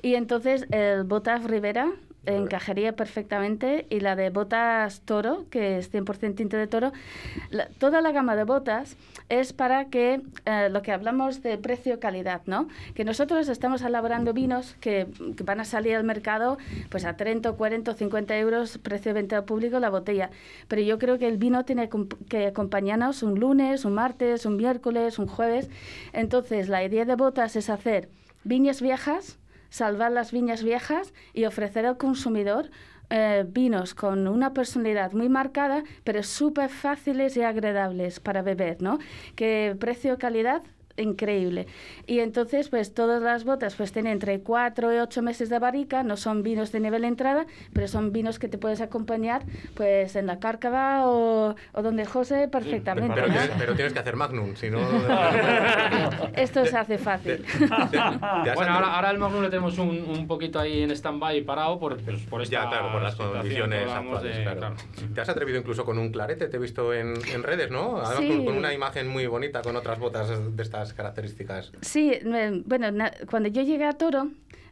[0.02, 1.92] Y entonces el Botas Ribera
[2.26, 3.86] encajaría perfectamente.
[3.90, 6.92] Y la de botas toro, que es 100% tinte de toro,
[7.50, 8.96] la- toda la gama de botas
[9.30, 12.68] es para que eh, lo que hablamos de precio-calidad, ¿no?
[12.94, 15.08] Que nosotros estamos elaborando vinos que,
[15.44, 16.58] van a salir al mercado
[16.90, 20.30] pues a 30, 40, o 50 euros precio de venta al público la botella,
[20.68, 21.90] pero yo creo que el vino tiene
[22.30, 25.70] que acompañarnos un lunes, un martes, un miércoles, un jueves,
[26.14, 28.10] entonces la idea de botas es hacer
[28.44, 29.38] viñas viejas,
[29.74, 32.70] salvar las viñas viejas y ofrecer al consumidor
[33.10, 39.00] eh, vinos con una personalidad muy marcada, pero súper fáciles y agradables para beber, ¿no?
[39.36, 40.62] Que precio-calidad
[40.98, 41.68] increíble.
[42.08, 46.04] Y entonces, pues todas las botas pues tienen entre 4 y 8 meses de barrica,
[46.04, 49.44] no son vinos de nivel de entrada, pero son vinos que te puedes acompañar
[49.76, 53.14] pues en la cárcava o, o donde José perfectamente.
[53.16, 53.34] Pero, ¿no?
[53.34, 54.80] tienes, pero tienes que hacer Magnum, si no...
[56.36, 57.44] Esto se hace fácil.
[58.56, 61.98] Bueno, ahora, ahora el Magnum le tenemos un, un poquito ahí en stand-by parado por,
[62.02, 64.60] pues, por esta Ya, claro, por las condiciones actuales, de- claro.
[64.60, 64.76] claro.
[65.14, 67.98] Te has atrevido incluso con un clarete, te he visto en, en redes, ¿no?
[67.98, 68.28] Además Sí.
[68.30, 71.72] con, con una imagen muy bonita, con otras botas de estas características.
[71.82, 74.32] Sí, me- bueno, na- cuando yo llegué a Toro,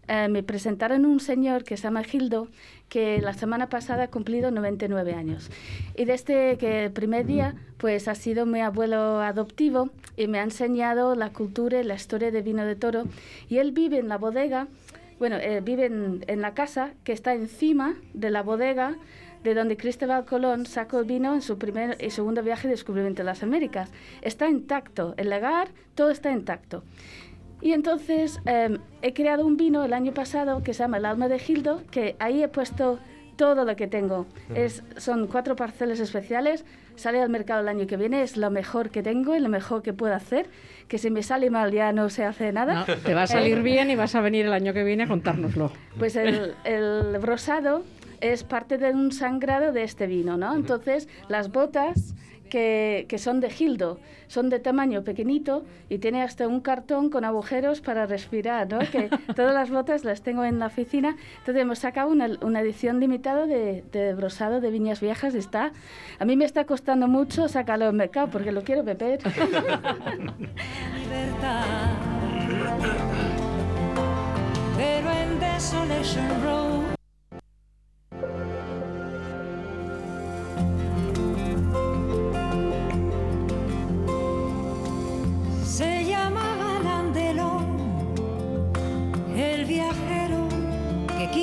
[0.10, 2.50] eh, me presentaron un señor que se llama Gildo,
[2.90, 5.50] que la semana pasada ha cumplido 99 años.
[5.96, 10.44] Y desde que el primer día, pues ha sido mi abuelo adoptivo y me ha
[10.44, 13.04] enseñado la cultura y la historia de vino de Toro.
[13.48, 14.68] Y él vive en la bodega,
[15.20, 18.98] bueno, eh, vive en, en la casa que está encima de la bodega
[19.44, 23.22] de donde Cristóbal Colón sacó el vino en su primer y segundo viaje de descubrimiento
[23.22, 23.92] de las Américas.
[24.22, 26.84] Está intacto, el lagar, todo está intacto.
[27.62, 31.28] Y entonces eh, he creado un vino el año pasado que se llama El alma
[31.28, 33.00] de Gildo, que ahí he puesto
[33.36, 34.26] todo lo que tengo.
[34.56, 36.64] Es, son cuatro parcelas especiales,
[36.96, 39.82] sale al mercado el año que viene, es lo mejor que tengo y lo mejor
[39.82, 40.48] que puedo hacer,
[40.88, 42.86] que si me sale mal ya no se hace nada.
[42.88, 45.04] No, te va a salir Eh, bien y vas a venir el año que viene
[45.04, 45.72] a contárnoslo.
[45.98, 47.84] pues el, el rosado
[48.22, 50.56] es parte de un sangrado de este vino, ¿no?
[50.56, 52.16] Entonces, las botas
[52.50, 57.26] que, que son de Gildo son de tamaño pequeñito y tiene hasta un cartón con
[57.26, 58.80] agujeros para respirar, ¿no?
[58.80, 61.18] Que todas las botas las tengo en la oficina.
[61.40, 65.34] Entonces, hemos sacado una, una edición limitada de, de rosado de viñas viejas.
[65.34, 65.72] y Está,
[66.20, 69.20] a mí me está costando mucho sacarlo al mercado porque lo quiero beber.
[74.78, 76.91] Pero en Desolation Road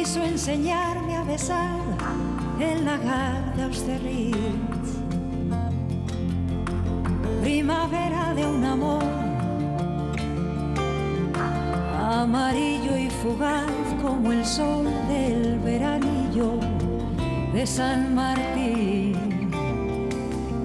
[0.09, 1.81] quiso enseñarme a besar
[2.59, 4.89] el lagar de Austerlitz.
[8.65, 9.03] amor
[12.01, 16.59] amarillo y fugaz como el sol del veranillo
[17.53, 19.15] de San Martín.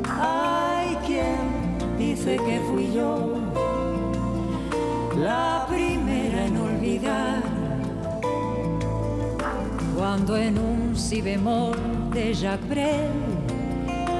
[0.08, 3.34] Hay quien dice que fui yo
[5.18, 7.62] la primera en olvidar
[10.04, 11.78] cuando en un si bemol
[12.12, 13.10] de Jacques Brel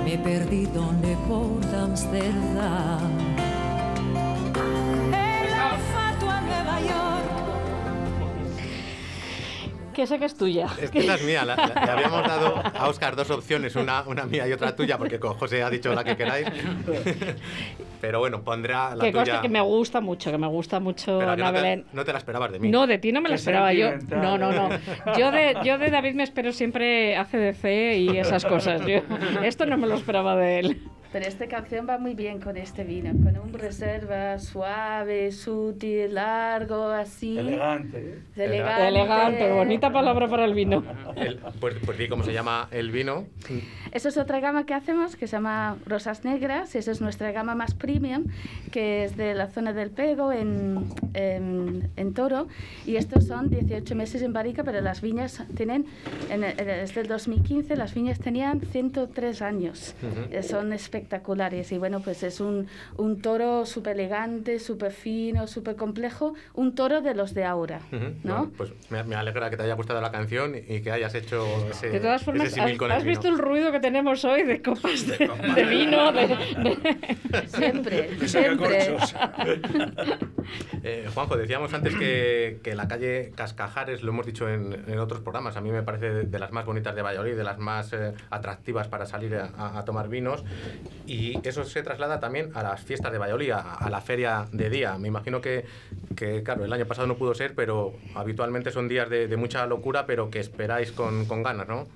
[0.06, 3.23] me perdí donde por Amsterdam.
[9.94, 10.68] Que sé que es tuya.
[10.82, 11.46] Es que esa es mía.
[11.46, 14.98] la- la- le habíamos dado a Oscar dos opciones, una, una mía y otra tuya,
[14.98, 16.48] porque con José ha dicho la que queráis.
[18.02, 19.42] Pero bueno, pondrá la que tuya.
[19.42, 21.86] que me gusta mucho, que me gusta mucho Pero Ana no, te, Belén.
[21.94, 22.70] no te la esperabas de mí.
[22.70, 23.92] No, de ti no me Qué esperaba yo.
[24.10, 24.70] No, no, no.
[25.18, 28.82] Yo de, yo de David me espero siempre ACDC y esas cosas.
[28.86, 29.00] Yo,
[29.44, 30.82] esto no me lo esperaba de él.
[31.14, 36.86] Pero esta canción va muy bien con este vino, con un reserva suave, sutil, largo,
[36.88, 37.38] así.
[37.38, 38.00] Elegante.
[38.00, 38.20] ¿eh?
[38.44, 38.88] Elegante.
[38.88, 40.84] Elegante, bonita palabra para el vino.
[41.16, 43.28] El- pues, pues di cómo se llama el vino.
[43.92, 46.74] Esa es otra gama que hacemos que se llama Rosas Negras.
[46.76, 48.26] Esa es nuestra gama más premium,
[48.72, 50.84] que es de la zona del Pego, en,
[51.14, 52.48] en, en Toro.
[52.88, 55.86] Y estos son 18 meses en barrica, pero las viñas tienen,
[56.32, 59.94] en desde el 2015, las viñas tenían 103 años.
[60.02, 60.34] Ujú.
[60.34, 61.03] Eh, Son espectaculares.
[61.72, 66.34] Y bueno, pues es un, un toro súper elegante, súper fino, súper complejo.
[66.54, 68.06] Un toro de los de ahora, Ujú.
[68.24, 68.36] ¿no?
[68.38, 71.46] Bueno, pues me, me alegra que te haya gustado la canción y que hayas hecho
[71.70, 73.20] ese, De todas formas, ese ¿has, con has el vino.
[73.20, 75.18] visto el ruido que tenemos hoy de copas de,
[75.56, 76.12] de vino?
[76.12, 78.98] De, de- Siempre, siempre.
[80.86, 85.22] Eh, Juanjo, decíamos antes que, que la calle Cascajares, lo hemos dicho en, en otros
[85.22, 87.94] programas, a mí me parece de, de las más bonitas de Valladolid, de las más
[87.94, 90.44] eh, atractivas para salir a- a tomar vinos.
[91.06, 94.98] Y eso se traslada también a las fiestas de Valladolid, a, la feria de día.
[94.98, 95.66] Me imagino que,
[96.16, 99.66] que, claro, el año pasado no pudo ser, pero habitualmente son días de, de mucha
[99.66, 101.88] locura, pero que esperáis con, con ganas, ¿no?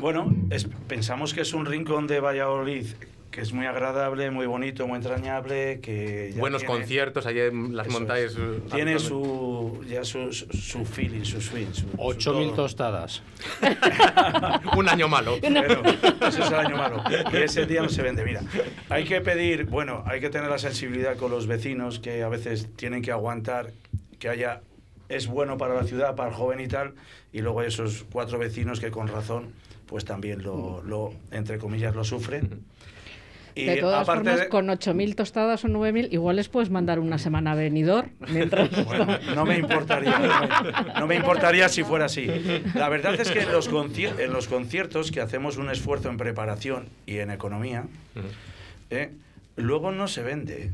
[0.00, 2.86] Bueno, es- pensamos que es un rincón de Valladolid
[3.32, 7.74] que es muy agradable, muy bonito, muy entrañable, que ya Buenos tiene- conciertos, allí en
[7.74, 8.32] las montañas.
[8.32, 8.36] es.
[8.38, 11.66] eh, Tiene su, ya su, su, su feeling, su swing.
[11.72, 12.52] Su, su 8.000 todo.
[12.54, 13.22] tostadas.
[14.76, 15.38] Un año malo.
[15.40, 15.82] Pero
[16.28, 17.02] ese es el año malo.
[17.32, 18.24] Y ese día no se vende.
[18.24, 18.42] Mira,
[18.88, 22.68] hay que pedir, bueno, hay que tener la sensibilidad con los vecinos que a veces
[22.76, 23.70] tienen que aguantar
[24.18, 24.60] que haya.
[25.08, 26.94] Es bueno para la ciudad, para el joven y tal,
[27.34, 29.52] y luego hay esos cuatro vecinos que con razón,
[29.86, 32.62] pues también lo, lo entre comillas, lo sufren.
[33.54, 37.18] Y de todas formas, de- con 8.000 tostadas o 9.000, igual les puedes mandar una
[37.18, 38.06] semana a venidor.
[38.28, 42.26] Mientras Bueno, no me importaría, no me, no me importaría si fuera así.
[42.74, 46.86] La verdad es que en los, en los conciertos que hacemos un esfuerzo en preparación
[47.06, 47.84] y en economía,
[48.90, 49.10] ¿eh?
[49.56, 50.70] luego no se vende.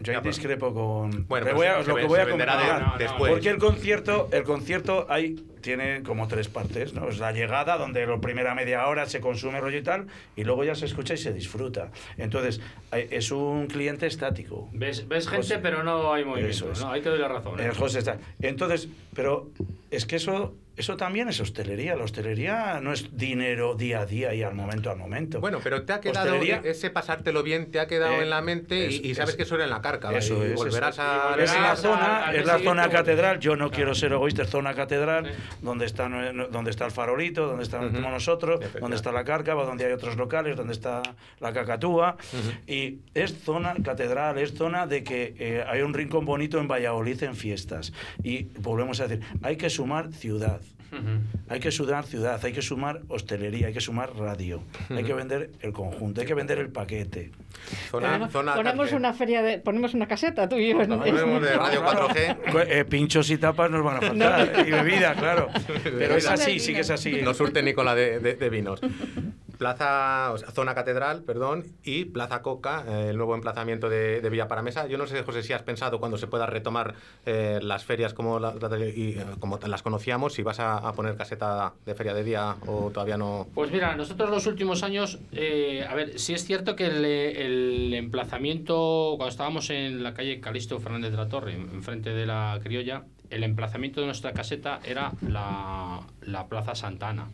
[0.00, 1.26] Yo ahí discrepo con.
[1.26, 2.98] Bueno, Le voy a- se lo que voy a venderá de- comentar.
[2.98, 3.32] después.
[3.32, 7.08] Porque el concierto, el concierto hay, tiene como tres partes, ¿no?
[7.08, 10.06] Es la llegada, donde la primera media hora se consume rollo y tal,
[10.36, 11.90] y luego ya se escucha y se disfruta.
[12.18, 12.60] Entonces,
[12.92, 14.68] hay- es un cliente estático.
[14.72, 15.58] Ves, ves gente, José.
[15.58, 16.50] pero no hay movimiento.
[16.56, 16.80] Eso es.
[16.80, 17.58] No, ahí te doy la razón.
[17.58, 17.64] ¿eh?
[17.64, 18.16] El José está.
[18.40, 19.50] Entonces, pero
[19.90, 21.96] es que eso, eso también es hostelería.
[21.96, 25.40] La hostelería no es dinero día a día y al momento al momento.
[25.40, 28.40] Bueno, pero te ha quedado Hostelería- ese pasártelo bien, te ha quedado Eh, en la
[28.42, 30.16] mente y- es- y, sabes es- que eso era en la carca.
[30.16, 31.30] Eso y es, volverás a.
[31.30, 33.40] volverás es la a- zona, al es día la zona catedral.
[33.40, 33.70] Yo no Claro.
[33.74, 35.32] quiero ser egoísta, es zona catedral, Sí.
[35.62, 39.86] Donde está nue- donde está el farolito, donde estamos nosotros, donde está la cárcava, donde
[39.86, 41.02] hay otros locales, donde está
[41.40, 42.16] la cacatúa.
[42.66, 47.22] Y es zona catedral, es zona de que eh, hay un rincón bonito en Valladolid
[47.22, 47.92] en fiestas.
[48.22, 50.60] Y volvemos a decir, hay que sumar ciudad.
[51.48, 55.50] Hay que sumar ciudad, hay que sumar hostelería, hay que sumar radio, hay que vender
[55.60, 57.30] el conjunto, hay que vender el paquete.
[57.90, 60.82] Zona, ponemos, zona ponemos carque- una feria de, ponemos una caseta tú y yo.
[60.82, 62.52] en- Ponemos de Radio 4G.
[62.52, 65.48] Cu- eh, pinchos y tapas nos van a faltar, y bebida, claro.
[65.84, 67.20] Pero es así, sí que es así.
[67.22, 68.80] No surte Nicola de, de- de vinos.
[69.56, 74.48] Plaza, o sea, zona catedral, perdón, y Plaza Coca, eh, el nuevo emplazamiento de, Villa
[74.48, 74.86] Paramesa.
[74.86, 76.94] Yo no sé, José, si has pensado cuando se pueda retomar
[77.24, 82.14] eh, las ferias como, eh, como las conocíamos, si vas a, poner caseta de feria
[82.14, 83.46] de día o todavía no.
[83.54, 89.14] Pues mira, nosotros los últimos años, eh, a ver, sí es cierto que el, emplazamiento,
[89.16, 93.04] cuando estábamos en la calle Calixto Fernández de la Torre, en- enfrente de la criolla,
[93.30, 97.28] el emplazamiento de nuestra caseta era la, la Plaza Santana.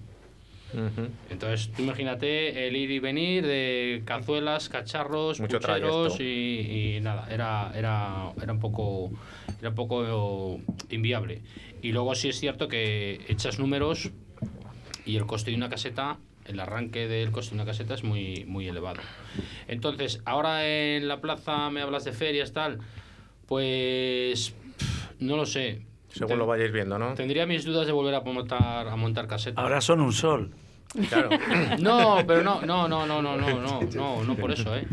[1.31, 7.27] Entonces, tú imagínate el ir y venir de cazuelas, cacharros, Mucho pucheros y, y nada,
[7.31, 9.11] era, era, era un poco
[9.61, 10.61] era un poco
[10.91, 11.43] inviable.
[11.83, 14.11] Y luego sí es cierto que echas números
[15.05, 18.45] y el coste de una caseta el arranque del coste de una caseta es muy,
[18.47, 19.01] muy elevado.
[19.69, 22.81] Entonces, ahora en la plaza me hablas de ferias, tal,
[23.47, 25.83] pues pff, no lo sé.
[26.13, 27.15] Según lo vayáis viendo, ¿no?
[27.15, 29.61] Tendría mis dudas de volver a montar, a montar caseta.
[29.61, 30.51] Ahora son un sol.
[31.09, 31.29] Claro.
[31.79, 34.87] No, pero no, no, no, no, no, no, no, no, no por eso, ¿eh?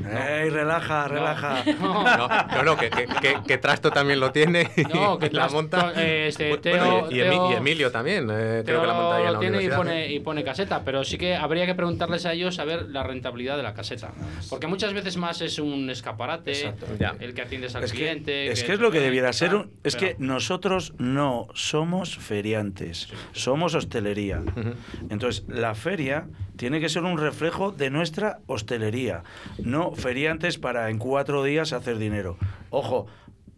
[0.44, 1.64] ¡Ey, relaja, relaja!
[1.80, 5.26] No, No, no, no, que, que, que- que Trasto también lo tiene y No, que
[5.32, 5.94] la Trasto- monta.
[5.98, 9.26] eh, este, Bueno, Teo- y, Teo- y Emilio también, eh, creo que la monta ahí
[9.26, 12.34] en la tiene y pone, y pone caseta, pero sí que habría que preguntarles a
[12.34, 14.12] ellos a ver la rentabilidad de la caseta.
[14.50, 17.16] Porque muchas veces más es un escaparate, Ya.
[17.20, 18.52] el que atiendes al Es que, cliente.
[18.52, 19.54] es que es lo que debiera ser.
[19.56, 24.42] un- es pero- que nosotros no somos feriantes, somos hostelería.
[25.10, 29.24] Entonces, la feria tiene que ser un reflejo de nuestra hostelería,
[29.58, 32.38] no feriantes para en cuatro días hacer dinero.
[32.70, 33.08] Ojo,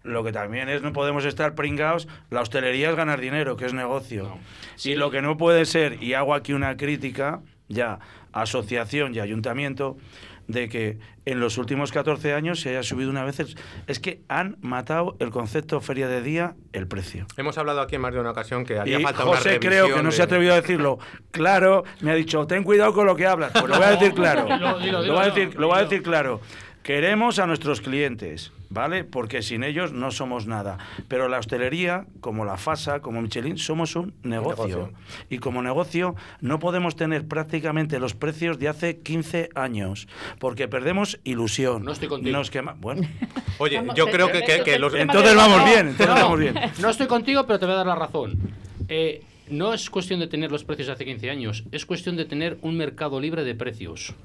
[0.04, 3.74] lo que también es, no podemos estar pringados, la hostelería es ganar dinero, que es
[3.74, 4.38] negocio.
[4.86, 8.00] Y lo que no puede ser, y hago aquí una crítica, ya,
[8.32, 9.98] asociación y ayuntamiento,
[10.48, 13.40] de que en los últimos 14 años se haya subido una vez.
[13.40, 13.56] el-
[13.88, 17.26] Es que han matado el concepto feria de día, el precio.
[17.38, 19.94] Hemos hablado aquí en más de una ocasión que haría Y falta una José creo
[19.96, 20.98] que no se ha atrevido a decirlo.
[21.32, 23.52] Claro, me ha dicho, ten cuidado con lo que hablas.
[23.52, 24.46] Pues lo voy a decir claro.
[24.50, 25.90] Dilo, dilo, Lo voy a dilo, decir, lo voy a dilo.
[25.90, 26.42] decir claro.
[26.84, 29.04] Queremos a nuestros clientes, ¿vale?
[29.04, 30.80] Porque sin ellos no somos nada.
[31.08, 34.66] Pero la hostelería, como la FASA, como Michelin, somos un negocio.
[34.68, 34.94] negocio.
[35.30, 40.08] Y como negocio no podemos tener prácticamente los precios de hace 15 años,
[40.40, 41.84] porque perdemos ilusión.
[41.84, 42.36] No estoy contigo.
[42.36, 42.76] Nos quema...
[42.80, 43.08] Bueno,
[43.60, 44.96] Oye, Vamos, yo creo que, que- que los...
[44.96, 46.56] entonces vamos bien, entonces No, vamos bien.
[46.82, 48.40] No estoy contigo, pero te voy a dar la razón.
[48.88, 49.22] Eh,
[49.52, 52.58] no es cuestión de tener los precios de hace 15 años, es cuestión de tener
[52.64, 54.16] un mercado libre de precios.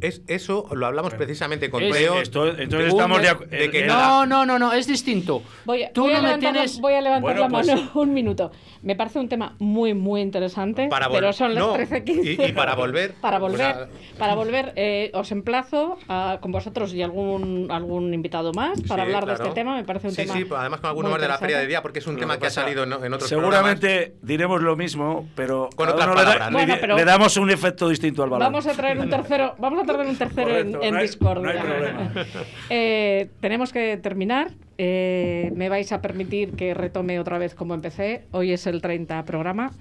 [0.00, 4.46] Es, eso lo hablamos precisamente con esto- entonces estamos de de que eh, No, no,
[4.46, 5.42] no, no, es distinto.
[5.64, 6.80] Voy a, Tú voy a no me levantar, la- tienes...
[6.80, 8.50] voy a levantar Bueno, la pues- mano un minuto.
[8.82, 12.36] Me parece un tema muy, muy interesante, Para pero son las no, 13.15.
[12.38, 13.88] y- y para volver, Para o volver, sea-
[14.18, 19.06] para volver eh, os emplazo a- con vosotros y algún, algún invitado más para Sí,
[19.08, 19.74] hablar de este tema.
[19.76, 21.82] Me parece un sí, tema Sí, además con alguno más de la feria de día,
[21.82, 25.28] porque es un Lo tema que ha salido en, en otros Seguramente diremos lo mismo,
[25.34, 26.48] pero Con otras uno le, da- palabras.
[26.50, 28.46] le- Bueno, pero- le damos un efecto distinto al balón.
[28.46, 31.06] Vamos a traer un tercero, vamos a traer un tercero en, Correcto, en no hay-
[31.06, 31.42] Discord.
[31.42, 32.12] no hay problema.
[32.70, 34.50] Eh, tenemos que terminar.
[34.78, 38.22] Eh, me vais a permitir que retome otra vez como empecé.
[38.30, 39.72] Hoy es el 30 programa.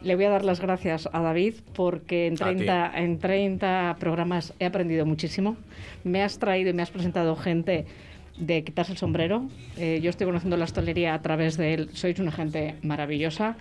[0.00, 2.42] Le voy a dar las gracias a David porque en A ti.
[2.56, 5.56] 30, en 30 programas he aprendido muchísimo.
[6.04, 7.84] Me has traído y me has presentado gente
[8.38, 9.48] de quitarse el sombrero.
[9.76, 11.90] Eh, yo estoy conociendo la hostelería a través de él.
[11.94, 13.56] Sois una gente maravillosa.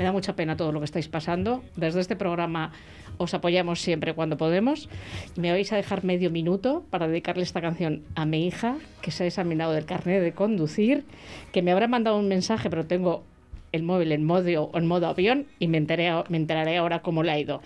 [0.00, 1.62] Me da mucha pena todo lo que estáis pasando.
[1.76, 2.72] Desde este programa
[3.18, 4.88] os apoyamos siempre cuando podemos.
[5.36, 9.24] Me vais a dejar medio minuto para dedicarle esta canción a mi hija, que se
[9.24, 11.04] ha examinado del carnet de conducir,
[11.52, 13.24] que me habrá mandado un mensaje, pero tengo
[13.72, 17.32] el móvil en modo, en modo avión y me, enteré, me enteraré ahora cómo le
[17.32, 17.60] ha ido.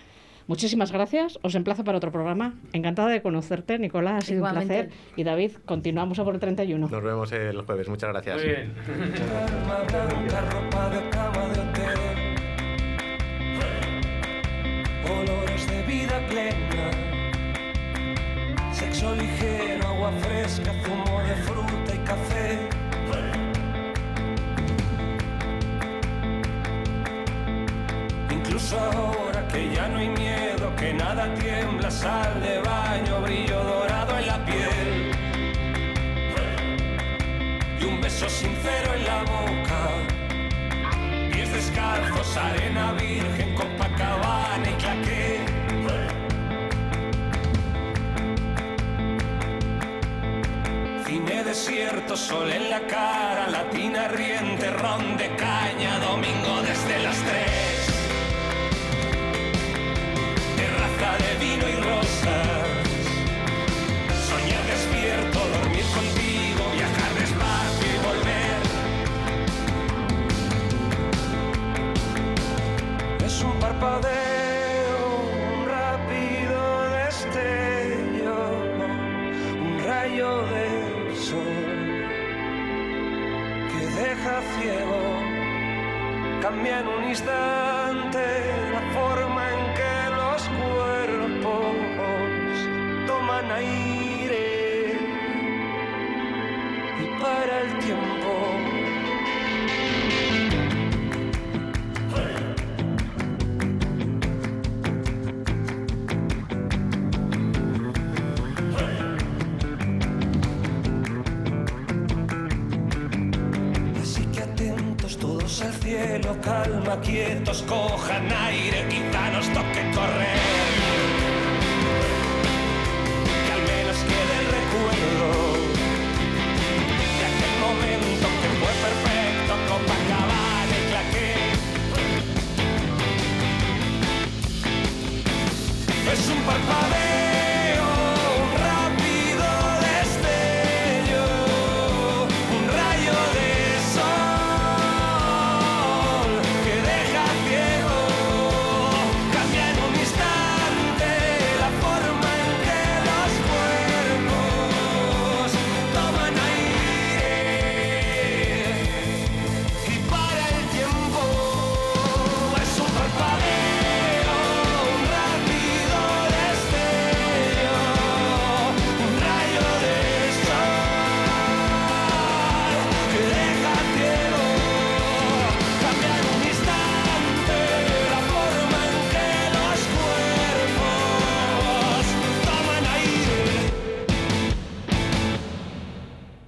[0.47, 1.39] Muchísimas gracias.
[1.41, 2.55] Os emplazo para otro programa.
[2.73, 4.23] Encantada de conocerte, Nicolás.
[4.23, 4.79] Ha sido Igualmente.
[4.81, 5.03] un placer.
[5.15, 6.87] Y David, continuamos a por el 31.
[6.89, 7.87] Nos vemos el jueves.
[7.87, 8.37] Muchas gracias.
[8.37, 8.73] Muy bien.
[15.09, 16.91] Olores de vida plena.
[18.71, 22.69] Sexo ligero, agua fresca, zumo de fruta y café.
[28.31, 34.17] Incluso ahora que ya no hay miedo, que nada tiembla, sal de baño, brillo dorado
[34.17, 35.11] en la piel
[37.79, 39.79] y un beso sincero en la boca.
[41.31, 44.44] Pies descalzos, arena virgen, Copacabana y
[51.55, 57.87] desierto, sol en la cara, latina riente, ron de caña, domingo desde las tres.
[60.57, 62.74] Terraza de vino y rosas.